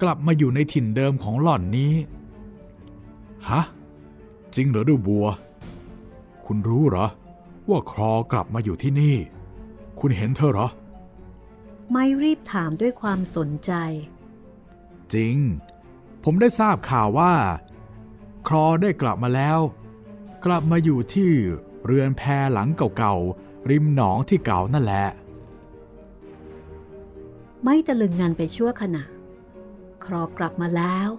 [0.01, 1.93] กลับมาอยู่ในถิ่นเดิมของหล่อนนี้
[3.49, 3.61] ฮะ
[4.55, 5.25] จริงเหรอดูบัว
[6.45, 7.07] คุณรู้เหรอ
[7.69, 9.15] ว่าครอกลับมาอยู่ที่นี่
[9.99, 10.67] คุณเห็นเธอเหรอ
[11.91, 13.71] ไม่รีบถามด้วยความสนใจ
[15.13, 15.37] จริง
[16.23, 17.33] ผมได้ทราบข่าวว่า
[18.47, 19.59] ครอได้กลับมาแล้ว
[20.45, 21.31] กลับมาอยู่ที่
[21.85, 22.21] เรือนแพ
[22.53, 25.07] หลังเก่าๆ ริมหนองที่เก่านั่นแหละ
[27.63, 29.03] ไม่ตะลึงงานไปชั่วขณะ
[30.05, 31.09] ครอกลับมาแล้ว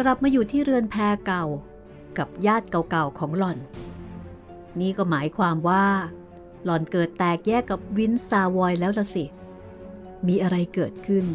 [0.00, 0.96] กลับมาอยู่ที่เรือนแพ
[1.26, 1.44] เก่า
[2.18, 3.58] กับญาติเก่าๆของหล่อน
[4.80, 5.86] นี่ก็หมายความว่า
[6.64, 9.24] หล่อนเกิดแตกแยกกับวินซาวอยแล้วละสิ
[10.26, 11.26] มีอะไรเกิดขึ้น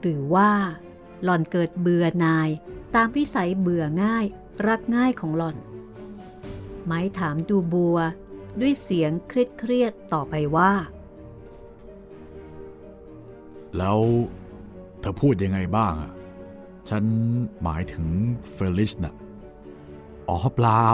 [0.00, 0.50] หรือว่า
[1.24, 2.48] หล่อนเกิดเบื่อนาย
[2.94, 4.24] ตามวิสัยเบื่อง่าย
[4.66, 5.56] รักง่ายของหล่อน
[6.84, 7.98] ไม้ถามดูบัว
[8.60, 10.72] ด้วยเสียงเครียดๆต่อไปว่า
[13.76, 14.00] แล้ว
[15.00, 16.12] เธอพูดยังไงบ้างอะ
[16.88, 17.04] ฉัน
[17.62, 18.06] หมายถึง
[18.52, 19.14] เฟลิชน่ะ
[20.28, 20.84] อ๋อเปล่า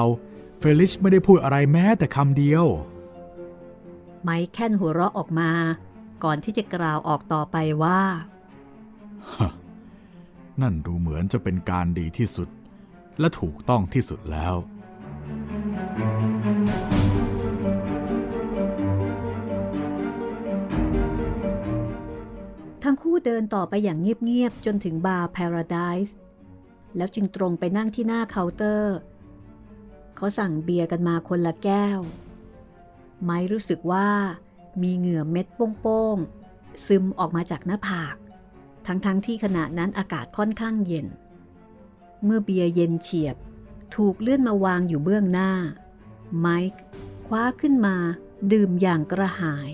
[0.58, 2.66] เฟลิชไม่ได้พูดอะไรแม้แต่คำเดียว
[4.22, 5.50] ไม้แค่นหัวเราะออกมา
[6.24, 8.00] ก่อนที่จะกล่าวออกต่อไปว่า
[10.60, 12.48] นั่นดูเหมือนจะเป็นการดีที่สุด
[13.20, 14.54] และถูกต้องที่สุดแล้ว
[22.84, 26.12] ทั้งคู่เดินต่อไปอย่างเงียบๆ จนถึงบาร์ Paradise
[26.96, 28.96] แล้วจึงตรงไปนั่งที่หน้าเคาน์เตอร์
[30.16, 32.00] เขาสั่งเบียร์กันมาคนละแก้ว
[33.22, 34.08] ไม้รู้สึกว่า
[34.82, 35.46] มีเหงื่อเม็ด
[35.80, 38.16] โป้งๆ ซึมออกมาจากหน้าผาก
[38.86, 41.06] ทั้งๆทที่ขณะนั้นอากาศค่อนข้างเย็น
[42.24, 43.36] เมื่อเบียร์เย็นเฉียบ
[43.96, 45.52] ถูกเลื่อนมาวางอยู่เบื้องหน้า
[46.38, 46.80] ไมค์
[47.26, 47.96] คว้าขึ้นมา
[48.52, 49.70] ดื่มอย่างกระหาย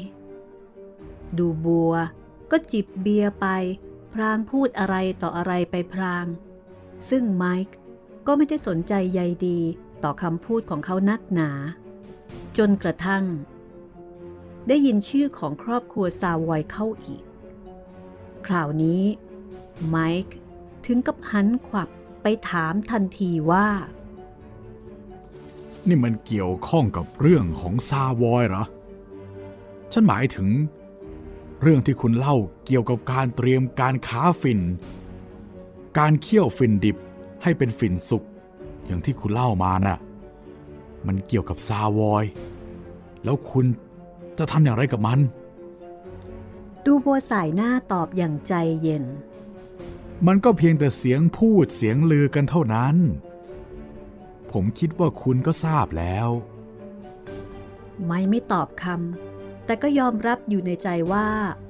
[1.39, 1.95] ดูบัว
[2.51, 3.47] ก็จิบเบียร์ไป
[4.13, 6.27] พรางพูดอะไรต่ออะไรไปพราง
[7.11, 7.75] ซึ่งไมค์
[8.27, 9.61] ก็ไม่ได้สนใจใยดี
[10.05, 11.51] ต่อคำพูดของเขานักหนา
[12.59, 13.25] จนกระทั่ง
[14.69, 17.25] ได้ยินชื่อของครอบครัวซาวอยเข้าอีก
[18.47, 19.03] คราวนี้
[19.89, 20.37] ไมค์
[20.87, 21.89] ถึงกับหันขวับ
[22.23, 23.69] ไปถามทันทีว่า
[25.89, 28.65] นี่มันเกี่ยวข้องกับเรื่องของซาวอยเหรอ
[29.93, 30.49] ฉันหมายถึง
[31.63, 32.37] เรื่องที่คุณเล่า
[32.67, 34.61] เกี่ยวกับการเตรียมการค้าฝิ่น
[35.99, 36.97] การเคี่ยวฝิ่นดิบ
[37.43, 38.25] ให้เป็นฝิ่นสุก
[38.91, 39.99] อย่างที่คุณเล่ามาน่ะ
[41.07, 42.25] มันเกี่ยวกับซาวอย
[43.25, 43.67] แล้วคุณ
[44.39, 45.19] จะทำอย่างไรกับมัน
[46.85, 49.05] ดูโบสายหน้าตอบอย่างใจเย็น
[50.27, 52.97] มันก็เพียงแต่เสียงพูดเสียงลือกันเท่านั้น
[54.53, 56.29] ผมคิดว่าคุณก็ทราบแล้ว
[58.07, 61.27] ไม่ไม่ตอบคำแต่ก็ยอมรับอยู่ในใจว่า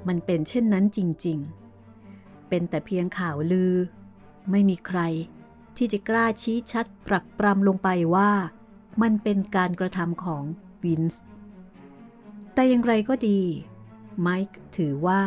[0.09, 1.39] มันเป็นเช่นนั้นจริง
[1.95, 3.75] ๆ เป็นแต่เพียงข่าวลือ
[4.51, 5.01] ไม่มีใคร
[5.83, 8.31] ที่จะกล้าชี้ชัดปรักปรำลงไปว่า
[9.03, 10.45] มันเป็นการกระทำของ
[10.85, 11.23] วินส์
[12.55, 13.41] แต่อย่างไรก็ดี
[14.21, 15.23] ไมค์ถือว่า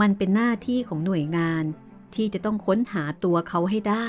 [0.00, 1.64] มันเป็นหน้าที่ของหน่วยงาน
[2.14, 4.08] ที่จะต้องค้นหาตัวเขาให้ได้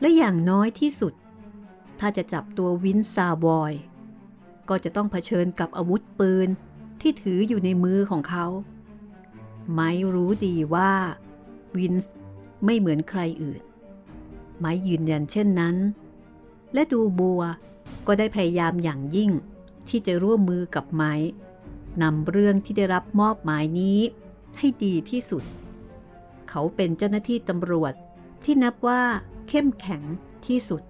[0.00, 1.14] และอย่างน้อยที่สุด
[2.00, 3.72] ถ้าจะจับตัววินซาวอย
[4.68, 6.48] ก็จะต้องเผชิญกับอาวุธปืน
[7.00, 8.46] ที่ถืออยู่ในมือของเขา
[9.72, 10.92] ไม้รู้ดีว่า
[11.76, 12.12] วินส์
[12.64, 13.62] ไม่เหมือนใครอื่น
[14.62, 15.76] ไม้ยืนยันเช่นนั้น
[16.74, 17.42] และดูบัว
[18.06, 19.30] ก็ได้พยายามอย่างยิ่ง
[19.88, 21.14] ที่จะร่วมมือกับไม้
[22.02, 23.98] นำเรื่องที่ได้รับมอบหมายนี้
[24.58, 25.44] ให้ดีที่สุด
[26.48, 27.92] เขาเป็นเจ้าหน้าที่ตำรวจ
[28.44, 29.02] ที่นับว่า
[29.48, 30.02] เข้มแข็ง
[30.46, 30.82] ที่สุด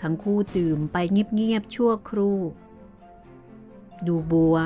[0.00, 2.38] ทั้งคู่ดื่มไปเงียบๆชั่วครู่
[4.06, 4.56] ดูบัว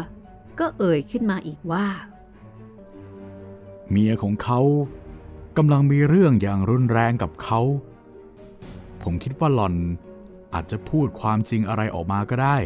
[0.58, 1.86] ก็เอ่ยขึ้นมาอีกว่า
[3.90, 4.60] เมียของเขา
[5.56, 7.60] กำลังมีเรื่องอย่างรุนแรงกับเขา
[9.02, 9.74] ผมคิดว่าหล่อน
[10.54, 12.56] อาจจะพูดความจริงอะไรออกมาก็ได้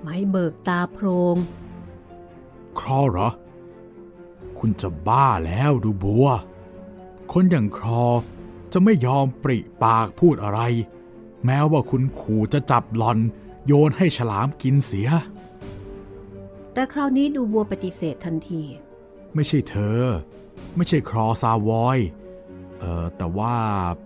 [0.00, 1.36] ไม้เบิกตาโพรง
[2.78, 3.30] ครอเหรอ
[4.58, 6.26] คุณจะบ้าแล้วดูบัว
[7.32, 8.04] คนอย่างครอ
[8.72, 10.60] จะไม่ยอมปริปากพูดอะไร
[11.44, 13.18] แม้ว่าคุณขู่จะจับหลอน
[13.66, 15.08] โยนให้ฉลามกินเสีย
[16.72, 18.62] แต่คราวนี้ดูบัวปฏิเสธทันที
[19.34, 20.02] ไม่ใช่เธอ
[20.76, 21.98] ไม่ใช่ครอซาวอย
[22.78, 23.54] เออแต่ว่า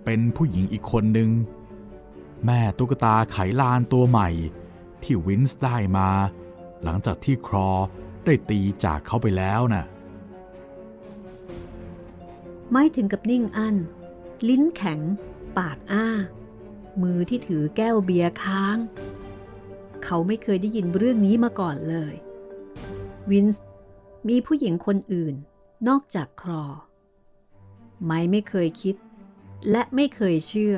[0.05, 1.31] เป็นผู้หญิงอีกคนหนึ่ง
[2.47, 4.29] แม่ตุ๊กตาไขลานตัวใหม่
[5.03, 6.09] ที่วินส์ได้มา
[6.83, 7.71] หลังจากที่ครอ
[8.25, 9.85] ได้ตีจากเขาไปแล้วน่ะ
[12.73, 13.77] ไม่ถึงกับนิ่งอั้น
[14.49, 15.01] ลิ้นแข็ง
[15.59, 16.07] ปากอ้า
[17.03, 18.77] มือที่ถือแก้วเบียร์ค้าง
[20.05, 22.14] เขาไม่เคยได้ยินเรื่องนี้มาก่อนเลย
[23.31, 23.64] วินส์
[24.29, 25.35] มีผู้หญิงคนอื่น
[25.89, 26.65] นอกจากครอ
[28.05, 28.97] ไม่ไม่เคยคิด
[29.71, 30.77] และไม่เคยเชื่อ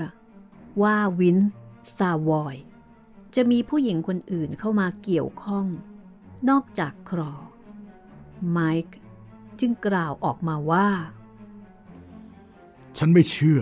[0.82, 1.50] ว่าวินส์
[1.96, 2.56] ซาวอย
[3.34, 5.66] จะมีผู้หญิงคนอื่นเข้ามาเกี่ยวข้อง
[6.48, 7.32] นอกจากครอ
[8.50, 8.98] ไมค์
[9.60, 10.88] จึงกล่าวออกมาว่า
[12.96, 13.60] ฉันไม่เชื่อ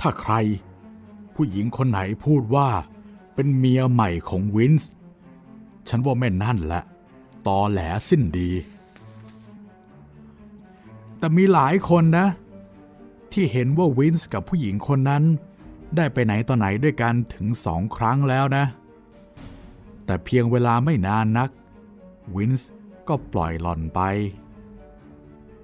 [0.00, 0.34] ถ้าใคร
[1.34, 2.68] ผู้หญิงคนไหนพูดว่า
[3.34, 4.90] เป็นเมียใหม่ของวินส์
[5.88, 6.82] ฉันว่าแม่นั่นแหละ
[7.46, 8.50] ตอแหลสิ้นดี
[11.20, 12.26] แต่มีหลายคนนะ
[13.32, 15.24] ที่เห็นว่าวินส์กับผู้หญิงคนนั้น
[15.96, 18.64] ได้ไปไหนต่อไหนด้วยกันถึงสองครั้งแล้วนะ
[20.04, 21.50] แต่เพียงเวลาไม่นานนัก
[22.34, 22.70] วินส์
[23.08, 24.00] ก็ปล่อยหล่อนไป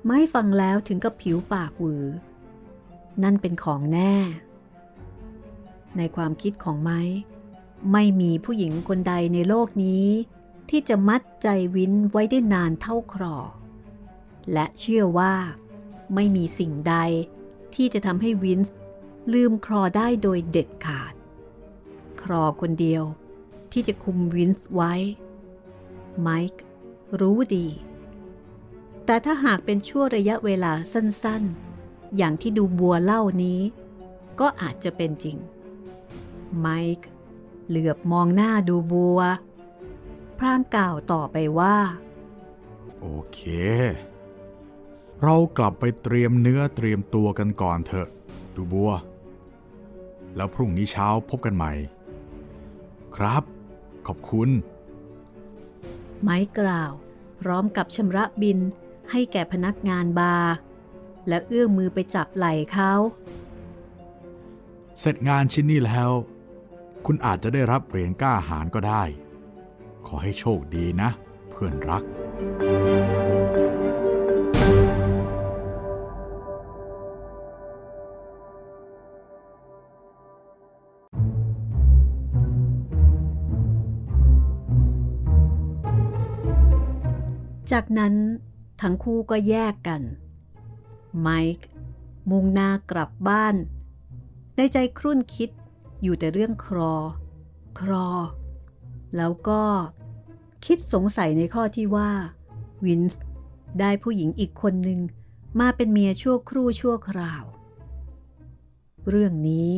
[0.07, 2.05] ไม่ฟังแล้วถึงกับผิวปากหวือ
[3.23, 4.15] นั่นเป็นของแน่
[5.97, 7.01] ในความคิดของไม้
[7.93, 10.07] ไม่มีผู้หญิงคนใดในโลกนี้
[10.71, 13.37] ที่จะมัดใจวินไว้ได้นานเท่าครอ
[14.53, 15.35] และเชื่อว่า
[16.15, 16.97] ไม่มีสิ่งใด
[17.75, 18.75] ที่จะทำให้วินส์
[19.33, 21.15] ลืมครอได้โดยเด็ดขาด
[22.23, 23.05] ครอคนเดียว
[23.73, 24.95] ที่จะคุมวินส์ไว้
[26.21, 26.63] ไมค์
[27.21, 27.69] รู้ดี
[29.05, 33.61] แต่ถ้าหากเป็นช่วงระยะเวลาสั้นๆ อย่างที่ดูบัวเล่านี้
[34.41, 35.37] ก็อาจจะเป็นจริง
[36.59, 36.67] ไม
[36.99, 37.09] ค์
[37.69, 39.21] เหลือบมองหน้าดูบัว
[40.39, 41.77] พรางกล่าวต่อไปว่า
[43.01, 43.41] โอเค
[45.23, 48.09] เรากลับไปเตรียมเนื้อเตรียมตัวกันก่อนเถอะ
[48.55, 48.93] ดูบัว
[50.37, 51.73] แล้วพรุ่งนี้เช้าพบกันใหม่
[53.17, 53.43] ครับ
[54.07, 54.51] ขอบคุณ
[56.23, 56.93] ไม้กล่าว
[57.41, 58.59] พร้อมกับชำระบิน
[59.11, 60.55] ให้แก่พนักงานบาร์
[61.29, 62.93] และเอื้อมมือไปจับไหล่เขา
[64.99, 66.11] เสร็จงานชิ้นนี้แล้ว
[67.07, 69.03] คุณอาจจะได้รับเหรียญกล้าหาญก็ได้
[70.07, 71.11] ขอให้โชคดีนะ
[71.51, 72.03] เพื่อนรัก
[72.86, 72.86] ม
[87.73, 88.15] จากนั้น
[88.83, 90.03] ทั้งคู่ก็แยกกัน
[91.21, 91.67] ไมค์
[92.31, 93.55] มุ่งหน้ากลับบ้าน
[94.57, 95.51] ในใจครุ่นคิด
[96.03, 96.95] อยู่แต่เรื่องครอ
[97.79, 98.09] ครอ
[99.17, 99.63] แล้วก็
[100.67, 102.11] คิดสงสัยในข้อที่ว่า
[102.85, 103.23] วินส์
[103.81, 105.01] ได้ผู้หญิงอีกคนหนึ่ง
[105.61, 107.45] มาเป็นเมียชั่วครู่ชั่วคราว
[109.09, 109.73] เรื่องนี้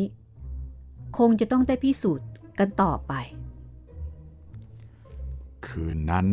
[1.18, 3.12] คงจะต้องได้พิสูจน์กันต่อไป
[5.66, 6.26] คืนนั้น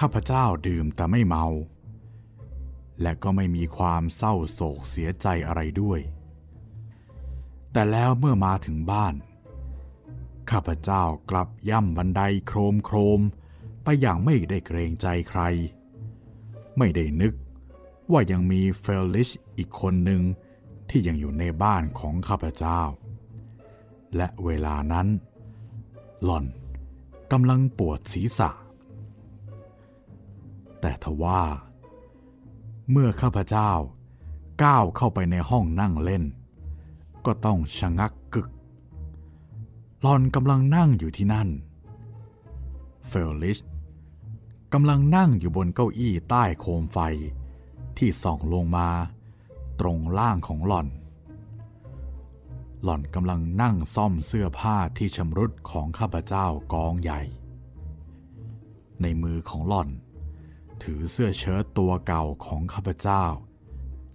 [0.00, 1.46] ข้าพเจ้าดื่มแต่ไม่เมา
[3.02, 6.00] และก็ไม่มีความเศร้าโศกเสียใจอะไรด้วย
[7.72, 9.14] แต่แล้วเมื่อมาถึงบ้าน
[10.50, 13.20] ข้าพเจ้ากลับย่ำบันไดโครมโครม
[13.82, 15.40] ไปอย่างไม่ได้เกรงใจใคร
[16.78, 17.34] ไม่ได้นึก
[18.12, 20.22] ว่ายังมีเฟลลิชอีกคนหนึ่ง
[20.90, 22.80] ที่ยังอยู่ในบ้านของข้าพเจ้า
[24.16, 25.08] และเวลานั้น
[26.24, 26.46] หล่อน
[27.32, 28.50] กำลังปวดศีรษะ
[30.80, 31.42] แต่ทว่า
[32.90, 33.70] เมื่อข้าพเจ้า
[34.62, 36.24] ก้าวเข้าไปในห้องนั่งเล่น
[37.26, 38.48] ก็ต้องชะงักกึก
[40.02, 41.48] หลอนกำลังนั่งอยู่ที่นั่น
[43.08, 43.58] เฟลลิช
[44.72, 46.98] กำลังนั่งอยู่บนเก้าอี้ใต้โคมไฟ
[47.96, 48.88] ที่ส่องลงมา
[49.80, 50.88] ตรงล่างของหล่อน
[52.82, 57.20] หล่อนกำลังนั่งซ่อมเสื้อผ้าที่ชำรุดของข้าพเจ้ากองใหญ่
[59.02, 59.88] ในมือของหล่อน
[60.82, 63.24] ถือเสื้อเชิ้ตตัวเก่าของข้าพเจ้า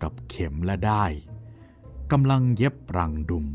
[0.01, 1.11] กับเข็มและได้าย
[2.11, 3.45] กำลังเย็บรังดุม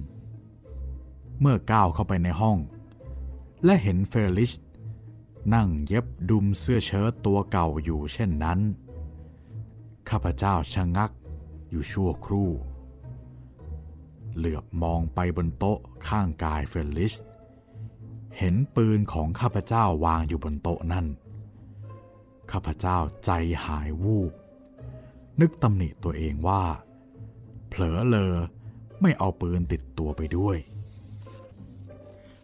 [1.40, 2.58] เมื่อก้าวเข้าไปในห้อง
[3.64, 4.52] และเห็นเฟลิช
[5.54, 8.60] นั่งเย็บดุมเสื้อเชิ้ตตัวเก่าอยู่เช่นนั้น
[10.10, 11.10] ข้าพเจ้าชะงัก
[11.70, 12.50] อยู่ชั่วครู่
[14.36, 17.14] เหลือบมองไปบนโต๊ะข้างกายเฟลิช
[18.38, 21.06] เห็นปืนของข้าพเจ้าวางอยู่บนโต๊ะนั่น
[22.52, 23.30] ข้าพเจ้าใจ
[23.66, 24.32] หายวูบ
[25.40, 26.64] นึกตำหนิตัวเองว่า
[27.68, 28.34] เผลอเลอ
[29.00, 30.56] ไม่เอาปืนติดตัวไปด้วย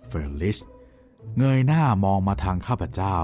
[0.08, 0.58] เฟลิช
[1.38, 3.16] เงยหน้ามองมาทางข้าพเจ้า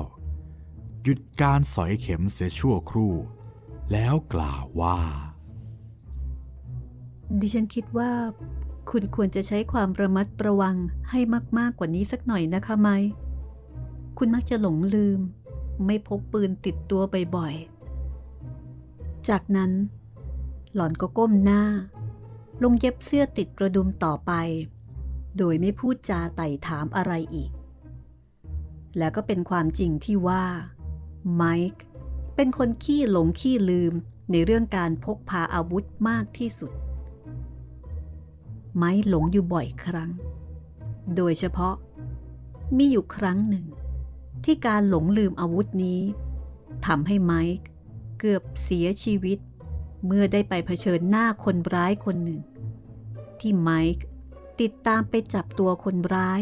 [1.02, 3.14] หยุดการสอยเข็มเสียชั่วครู่
[3.92, 4.98] แล้วกล่าวว่า
[7.40, 8.10] ดิฉันคิดว่า
[8.90, 10.76] คุณควรจะใช้ความระมัดระวัง
[11.10, 11.20] ให้
[11.58, 12.88] มาก ๆ กว่านี้สักหน่อยนะคะไหม
[14.18, 15.20] คุณมักจะหลงลืม
[15.84, 17.02] ไม่พกปืนติดตัว
[17.36, 19.72] บ่อยๆ จากนั้น
[20.74, 21.62] หล่อนก็ก้มหน้า
[22.62, 24.32] ลงเย็บเสื้อติดกระดุมต่อไป
[25.38, 27.50] โดยไม่พูดจาไต่ถามอะไรอีก
[28.98, 30.44] แล้วก็เป็นความจริงที่ว่า
[31.34, 31.82] ไมค์
[32.36, 33.92] เป็นคนขี้หลงขี้ลืม
[34.30, 36.72] ในเรื่องการพกพาอาวุธมากที่สุด
[38.76, 40.10] ไม้หลงอยู่บ่อยครั้ง
[41.16, 41.74] โดยเฉพาะ
[42.76, 43.64] มีอยู่ครั้งหนึ่ง
[44.44, 46.00] ที่การหลงลืมอาวุธนี้
[46.86, 47.56] ทำให้ไมค์
[48.18, 49.38] เกือบเสียชีวิต
[50.06, 52.40] เมื่อได้ไปเผชิญหน้าคนร้ายคนหนึ่ง
[53.40, 54.04] ที่ไมค์
[54.60, 56.40] ติดตามไปจับตัวคนร้าย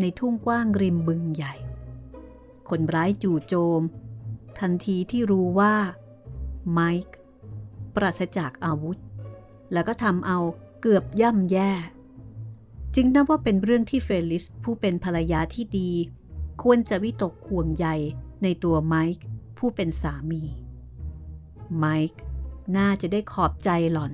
[0.00, 1.54] ในทุ่งกว้างริมบึงใหญ่
[2.68, 3.82] คนร้ายจู่โจม
[4.58, 5.74] ทันทีที่รู้ว่า
[6.72, 7.14] ไมค์
[7.94, 8.98] ปราศจากอาวุธ
[9.72, 10.38] แล้วก็ทำเอา
[10.80, 11.70] เกือบย่ำแย่
[12.94, 15.90] จึงนับว่าเป็นเรื่องที่เฟลิสผู้เป็นภรรยาที่ดี
[16.62, 17.86] ควรจะวิตกห่วงใย
[18.42, 19.24] ในตัวไมค์
[19.58, 20.42] ผู้เป็นสามี
[21.78, 22.20] ไมค์
[22.76, 24.12] น่าจะได้ขอบใจหล่อน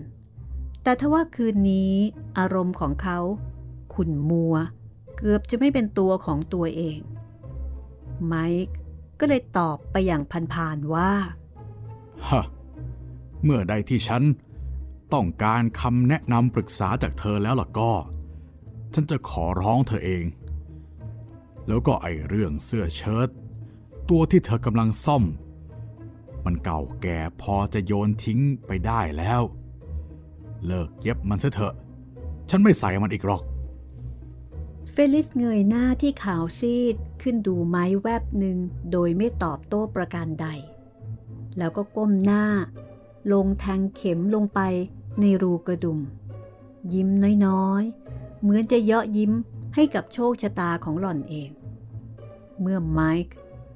[0.83, 1.95] แต่ทว่าคืนนี้
[2.39, 3.19] อารมณ์ของเขา
[3.95, 4.55] ขุ่นมัว
[5.17, 6.99] เกือบจะไม่เป็นตัวของตัวเอง
[8.27, 8.65] ไมค์
[9.19, 11.13] ก็เลยตอบไปอย่างพันๆว่า
[12.29, 12.45] ฮะ
[13.43, 14.23] เมื่อใดที่ฉัน
[15.13, 17.93] ต้องการคำแนะนำปรึกษาจากเธอแล้วล่ะก็
[18.95, 20.25] ฉันจะขอร้องเธอเอง
[21.69, 23.29] แล้วก็ไอเรื่องเสื้อเชิ้ต
[24.09, 25.25] ตัวที่เธอกำลังซ่อม
[26.45, 29.43] มันเก่าแก่พอจะโยนทิ้งไปได้แล้ว
[30.67, 31.75] เลิกเย็บมันซะเถอะ
[32.51, 33.43] ฉันไม่ใส่มันอีกหรอก
[34.91, 38.57] เฟลิสเงยหน้าที่ขาวซีดขึ้นดูไม้แวบหนึ่ง
[38.93, 40.47] โดยไม่ตอบโต้ประการใด
[41.59, 42.45] แล้วก็ก้มหน้า
[43.33, 44.61] ลงแทงเข็มลงไป
[45.21, 45.99] ในรูกระดุม
[46.93, 47.09] ยิ้ม
[47.47, 49.33] น้อยๆ เหมือนจะเยาะยิ้ม
[49.75, 51.51] ให้กับโชคชะตาของหล่อนเอง
[52.61, 53.33] เมื่อไมค์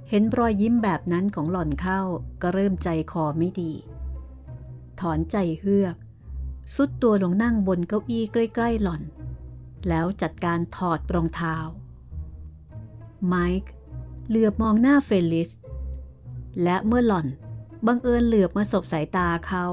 [0.08, 2.00] เห็นรอยยิ้มแบบนั้นของหล่อนเข้า
[2.42, 3.72] ก็เริ่มใจคอไม่ดี
[5.00, 5.96] ถอนใจเฮือก
[6.76, 9.02] สุดตัวลงนั่งบนเก้าอี้ใกล้ ๆ หล่อน
[9.88, 11.56] แล้วจัดการถอดรองเท้า
[13.26, 13.70] ไมค์
[14.28, 15.50] เหลือบมองหน้าเฟลิส
[16.62, 17.26] และเมื่อหล่อน
[17.86, 19.64] บังเอิญเหลือบมาสบสายตาเขา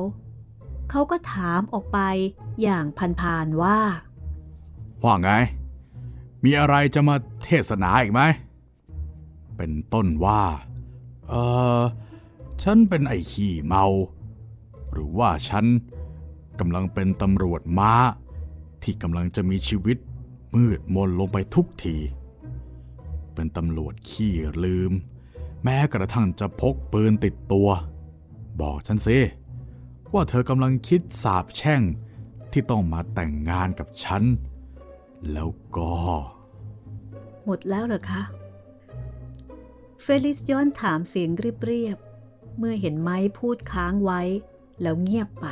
[0.90, 2.00] เขาก็ถามออกไป
[2.62, 2.86] อย่าง
[3.20, 3.80] พันๆว่า
[5.04, 5.32] ว่าไง
[6.44, 8.22] มีอะไรจะมาเทศนาอีกไหม
[9.62, 10.44] เป็นต้นว่า
[11.28, 11.34] เอ
[11.80, 11.82] อ
[12.64, 13.86] ฉันเป็นไอ้ขี้เมา
[14.92, 15.66] หรือว่าฉัน
[16.60, 17.94] กำลังเป็นตำรวจม้า
[18.84, 19.98] ที่กำลังจะมีชีวิต
[20.54, 21.96] มืดมนลงไปทุกที
[23.34, 24.34] เป็นตำรวจขี้
[24.64, 24.92] ลืม
[25.64, 27.70] แม้กระทั่งจะพกปืนติดตัว
[28.62, 29.18] บอกฉันสิ
[30.14, 31.82] ว่าเธอกำลังคิดสาบแช่ง
[32.52, 34.24] ที่ต้องมาแต่งงานกับฉัน
[35.32, 35.94] แล้วก็
[37.46, 38.22] หมดแล้วเหรอคะ
[40.02, 44.22] เฟลิสย้อนถามเสียงเรียบๆเมื่อเห็นไม้พูดค้างไว้
[44.82, 45.48] แล้วเงียบไป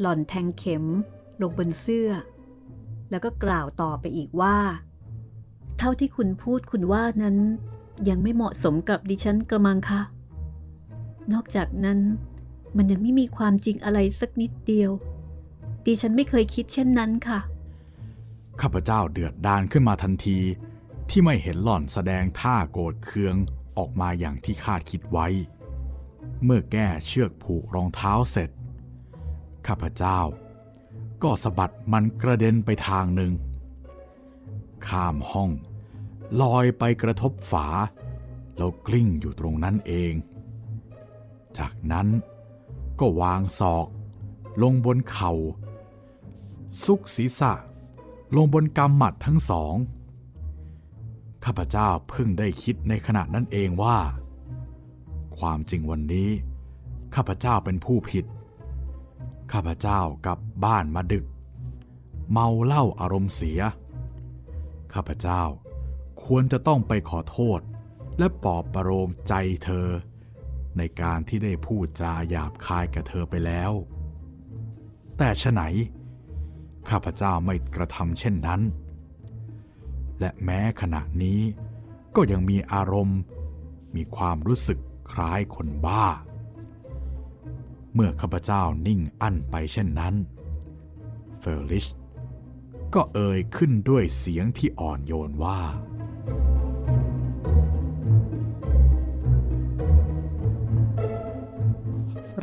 [0.00, 0.84] หล่อนแทงเข็ม
[1.40, 2.10] ลงบนเสื้อ
[3.10, 4.58] แล้วก็กล่าวต่อไปอีกว่า
[5.78, 7.36] เท่าที่คุณพูดคุณว่านั้น
[8.08, 10.00] ยังไม่เหมาะสมกับดิฉันกระมังคะ
[11.32, 11.98] นอกจากนั้น
[12.76, 14.90] มันยังไม่มีความจริงอะไรสักนิดเดียว
[15.86, 17.40] ดิฉันไม่เคยคิดเช่นนั้นค่ะ
[18.60, 20.38] ข้าพเจ้าเดือดดานขึ้นมาทันที
[21.10, 23.36] ที่ไม่เห็นหล่อนแสดงท่าโกรธเคือง
[23.76, 25.26] ออกมาอย่างที่คาดคิดไว้
[26.44, 28.50] เมื่อแก้เชือกผูกรองเท้าเสร็จ
[29.66, 30.20] ข้าพเจ้า
[31.22, 33.32] ก็สะบัดมันกระเด็นไปทางหนึ่ง
[34.88, 35.50] ข้ามห้อง
[36.40, 37.66] ลอยไปกระทบฝา
[38.56, 40.14] แล้วกลิ้งอยู่ตรงนั้นเอง
[41.58, 42.08] จากนั้น
[43.00, 43.86] ก็วางศอก
[44.62, 45.32] ลงบนเขา่า
[46.84, 47.52] ซุกศีรษะ
[48.36, 49.74] ลงบนกำหมัดทั้งสอง
[51.48, 53.98] ข้าพเจ้าเพิ่งได้คิดในขณะนั้นเองว่า
[55.38, 56.30] ความจริงวันนี้
[57.14, 58.24] ข้าพเจ้าเป็นผู้ผิด
[59.52, 61.26] ข้าพเจ้ากลับบ้านมาดึก
[62.32, 63.60] เมาเหล้าอารมณ์เสีย
[64.94, 65.42] ข้าพเจ้า
[66.24, 67.60] ควรจะต้องไปขอโทษ
[68.18, 69.34] และปลอบประโลมใจ
[69.64, 69.88] เธอ
[70.78, 73.72] ในการที่ได้พูดจาหยาบคายกับเธอไปแล้ว
[75.16, 75.62] แต่ฉะไหน
[76.90, 78.60] ข้าพเจ้าไม่กระทำเช่นนั้น
[80.20, 81.40] และแม้ขณะนี้
[82.16, 83.20] ก็ยังมีอารมณ์
[83.96, 84.78] มีความรู้สึก
[85.12, 86.04] คล้ายคนบ้า
[87.94, 90.14] เมื่อข้าพเจ้านิ่งอั้นไปเช่นนั้น
[91.40, 91.86] เฟอร์ลิช
[92.94, 95.60] ก็เอ่ยขึ้นด้วยเสียงที่อ่อนโยนว่า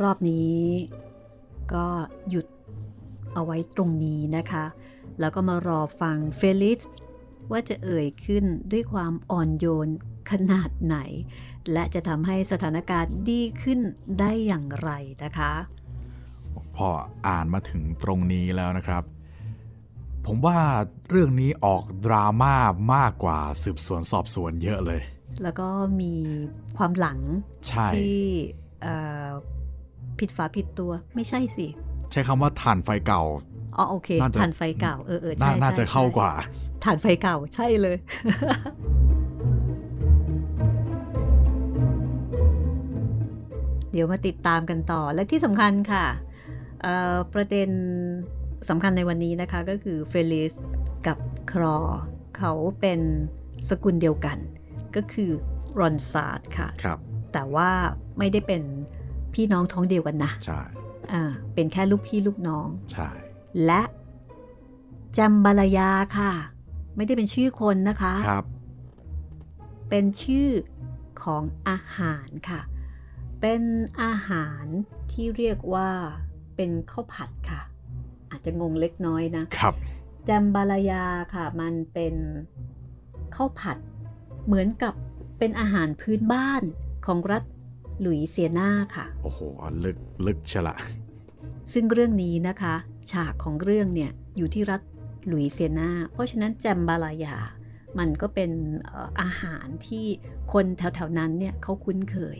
[0.02, 0.62] รอบนี้
[1.72, 1.86] ก็
[2.28, 2.46] หยุด
[3.34, 4.64] เอาไว้ตรงนี้นะคะ
[5.20, 6.80] แล้วก็มารอฟังเฟลิส
[7.50, 9.88] ว่าจะเอ่ยขึ้นด้วยความอ่อนโยน
[10.30, 10.96] ขนาดไหน
[11.72, 13.80] และจะทำให้สถานการณ์ดีขึ้น
[14.20, 14.90] ได้อย่างไร
[15.24, 15.52] นะคะ
[16.76, 16.88] พอ
[17.26, 19.04] อ่านมาถึงตรงนี้แล้วนะครับ
[20.26, 20.58] ผมว่า
[21.10, 22.54] เรื่องนี้ออกดราม่า
[22.94, 25.00] มากกว่าสืบสวนสอบสวนเยอะเลย
[25.42, 25.68] แล้วก็
[26.00, 26.14] มี
[26.76, 27.18] ความหลัง
[27.68, 28.22] ใช่ที่
[28.82, 28.94] เอ่
[29.26, 29.28] อ
[30.18, 31.66] ผิดฝาผิดตัวไม่ใช่สิ
[32.10, 33.22] ใช้คำว่าถ่านไฟเก่า
[33.76, 36.30] อ๋อโอเคน่าจะถ่านไฟเก่าเออเออน่าใช่น่าจะใช่เข้ากว่า
[36.84, 37.96] ถ่านไฟเก่าใช่เลย
[43.92, 46.06] เดี๋ยวมาติดตามกันต่อและที่สำคัญค่ะ
[46.82, 47.70] เอ่อประเด็น
[48.68, 50.52] สำคัญในวันนี้นะคะก็คือเฟลิส
[51.06, 51.18] กับ
[51.52, 51.76] ครอ
[52.38, 53.00] เขาเป็น
[53.68, 54.38] สกุลเดียวกัน
[54.96, 55.30] ก็คือ
[55.78, 56.98] รอนซาร์ดค่ะครับ
[57.32, 57.70] แต่ว่า
[58.18, 58.62] ไม่ได้เป็น
[59.34, 60.60] พี่น้องท้องเดียวกันนะ ใช่
[61.12, 61.22] อ่า
[61.54, 63.08] เป็นแค่ลูกพี่ลูกน้อง ใช่
[63.66, 63.82] และ
[65.18, 66.32] จัมบาลายาค่ะ
[66.96, 68.46] ไม่ได้เป็นชื่อคนนะคะครับ
[69.90, 70.48] เป็นชื่อ
[71.22, 72.60] ของอาหารค่ะ
[73.40, 73.62] เป็น
[74.02, 74.64] อาหาร
[75.12, 75.90] ที่เรียกว่า
[76.56, 77.62] เป็นข้าวผัดค่ะ
[78.30, 79.74] อาจจะงงเล็กน้อยนะครับ
[80.28, 82.14] จัมบาลายาค่ะมันเป็น
[83.34, 83.78] ข้าวผัด
[84.46, 84.94] เหมือนกับ
[85.38, 86.62] เป็นอาหารพื้นบ้าน
[87.06, 87.44] ของรัฐ
[88.00, 89.40] หลุยเซียนาค่ะ โอ้โห
[89.84, 90.74] ลึก ลึกชะละ
[91.72, 92.74] ซึ่งเรื่องนี้นะคะ
[93.12, 94.80] ฉากของเรื่องเนี่ยอยู่ที่รัฐ
[95.26, 97.36] หลุยเซียนา เพราะฉะนั้นแจมบาลายา
[97.98, 98.50] มันก็เป็น
[98.82, 100.04] เอ่ออาหารที่
[100.52, 102.38] คนแถวๆนั้นเนี่ยเขาคุ้นเคย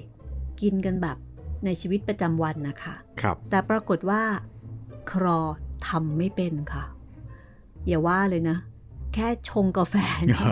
[0.60, 1.16] กินกันแบบ
[1.64, 4.22] ในชีวิตประจำวันนะคะครับแต่ปรากฏว่า
[5.10, 5.38] ครอ
[5.88, 6.84] ทำไม่เป็นค่ะ
[7.86, 8.58] อย่าว่าเลยนะ
[9.14, 9.94] แค่ชงกาแฟ
[10.24, 10.44] เนี่ย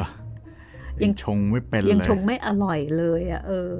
[1.02, 3.72] ยัยังงชงไม่เป็นเลย ยังชงไม่อร่อยเลยอะ่ะเออ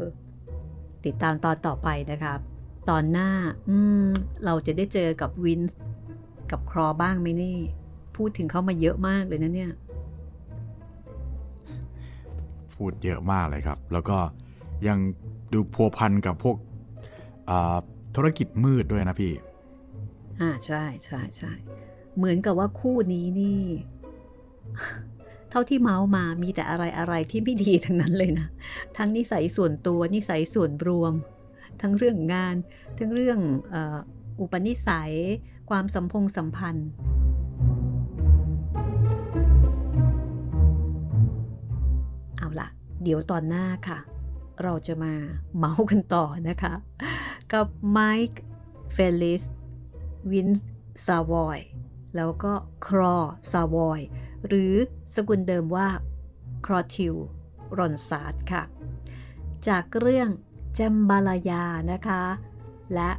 [1.05, 2.39] ติดตามตอนต่อไปนะครับ
[2.91, 3.31] ตอนหน้า
[3.69, 4.07] อืม
[4.45, 5.79] เราจะได้เจอกับวินส์
[6.53, 7.57] กับครอบ้างไหมนี่
[8.17, 9.73] พูดถึงเขามาเยอะมากเลยนะเนี่ย
[12.75, 14.17] พูดเยอะมากเลยครับ แล้วก็
[14.89, 14.99] ยัง
[15.53, 16.57] ดูพัวพันกับพวก
[17.51, 17.77] อ่า
[18.15, 19.33] ธุรกิจมืดด้วยนะพี่
[20.41, 21.53] อ่าใช่ใช่ใช่
[22.17, 23.63] เหมือนกับว่าคู่นี้นี่
[25.51, 28.49] เท่าที่เมาส์มามีแต่อะไรอะไรที่ไม่ดีทั้งนั้นเลยนะ
[28.97, 31.13] ทั้งนิสัยส่วนตัวนิสัยส่วนรวม
[31.81, 32.57] ทั้งเรื่องงาน
[32.99, 33.39] ทั้งเรื่อง
[33.71, 33.99] เออ
[34.41, 35.13] อุปนิสัย
[35.77, 36.89] ความสัมพงสัมพันธ์
[42.37, 42.69] เอาละ
[43.03, 43.99] เดี๋ยวตอนหน้าค่ะ
[44.63, 45.13] เราจะมา
[45.57, 46.75] เมาส์กันต่อนะคะ
[47.53, 47.99] กับไม
[48.31, 48.43] ค์
[48.93, 49.45] เฟลิส
[50.31, 50.49] วิน
[51.07, 51.59] ซาวอย
[52.17, 52.53] แล้วก็
[52.87, 53.17] ครอ
[53.53, 54.01] ซาวอย
[54.47, 54.75] หรือ
[55.15, 55.89] สกุลเดิมว่า
[56.67, 57.15] ครอทิว
[57.79, 58.63] รอนซาร์ดค่ะ
[59.69, 60.29] จากเรื่อง
[60.75, 62.23] แจมบาลายานะคะ
[62.95, 63.11] และ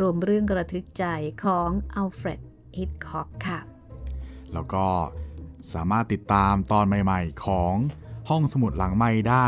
[0.00, 1.04] รวมเรื่องระทึกใจ
[1.44, 2.40] ของอัลเฟรด
[2.78, 3.60] ฮิตคอกค่ะ
[4.52, 4.86] แล้วก็
[5.74, 7.74] สามารถติดตามตอนใหม่ๆ ของ
[8.28, 9.46] ห้องสมุดหลังไม้ได้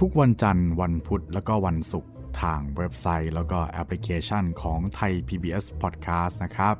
[0.00, 2.10] ทุกวันจันทร์วันพุธแล้วก็วันศุกร์
[2.42, 6.74] ทางเว็บไซต์ แล้วก็แอปพลิเคชันของไทย PBS Podcast นะครับ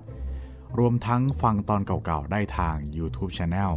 [0.79, 3.73] รวมทั้งฟังตอนเก่าๆ ได้ทาง YouTube Channel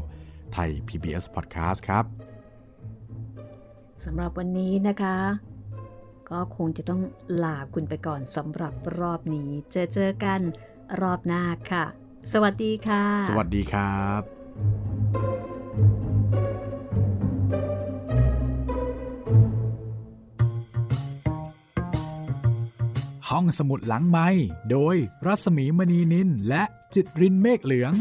[0.53, 2.05] ไทย PBS Podcast ครับ
[4.03, 5.18] สำหรับวันนี้นะคะ
[6.32, 7.01] ก็คงจะต้อง
[7.43, 10.41] ลาคุณไปก่อนสำหรับรอบนี้ เจอเจอกัน
[11.01, 11.86] รอบหน้าค่ะ
[12.32, 14.21] สวัสดีค่ะ สวัสดีครับ
[23.30, 24.27] ห้องสมุดหลังไม้
[24.71, 26.63] โดยรัสมีมณีนินและ
[26.93, 27.93] จิตรินเมฆเหลือง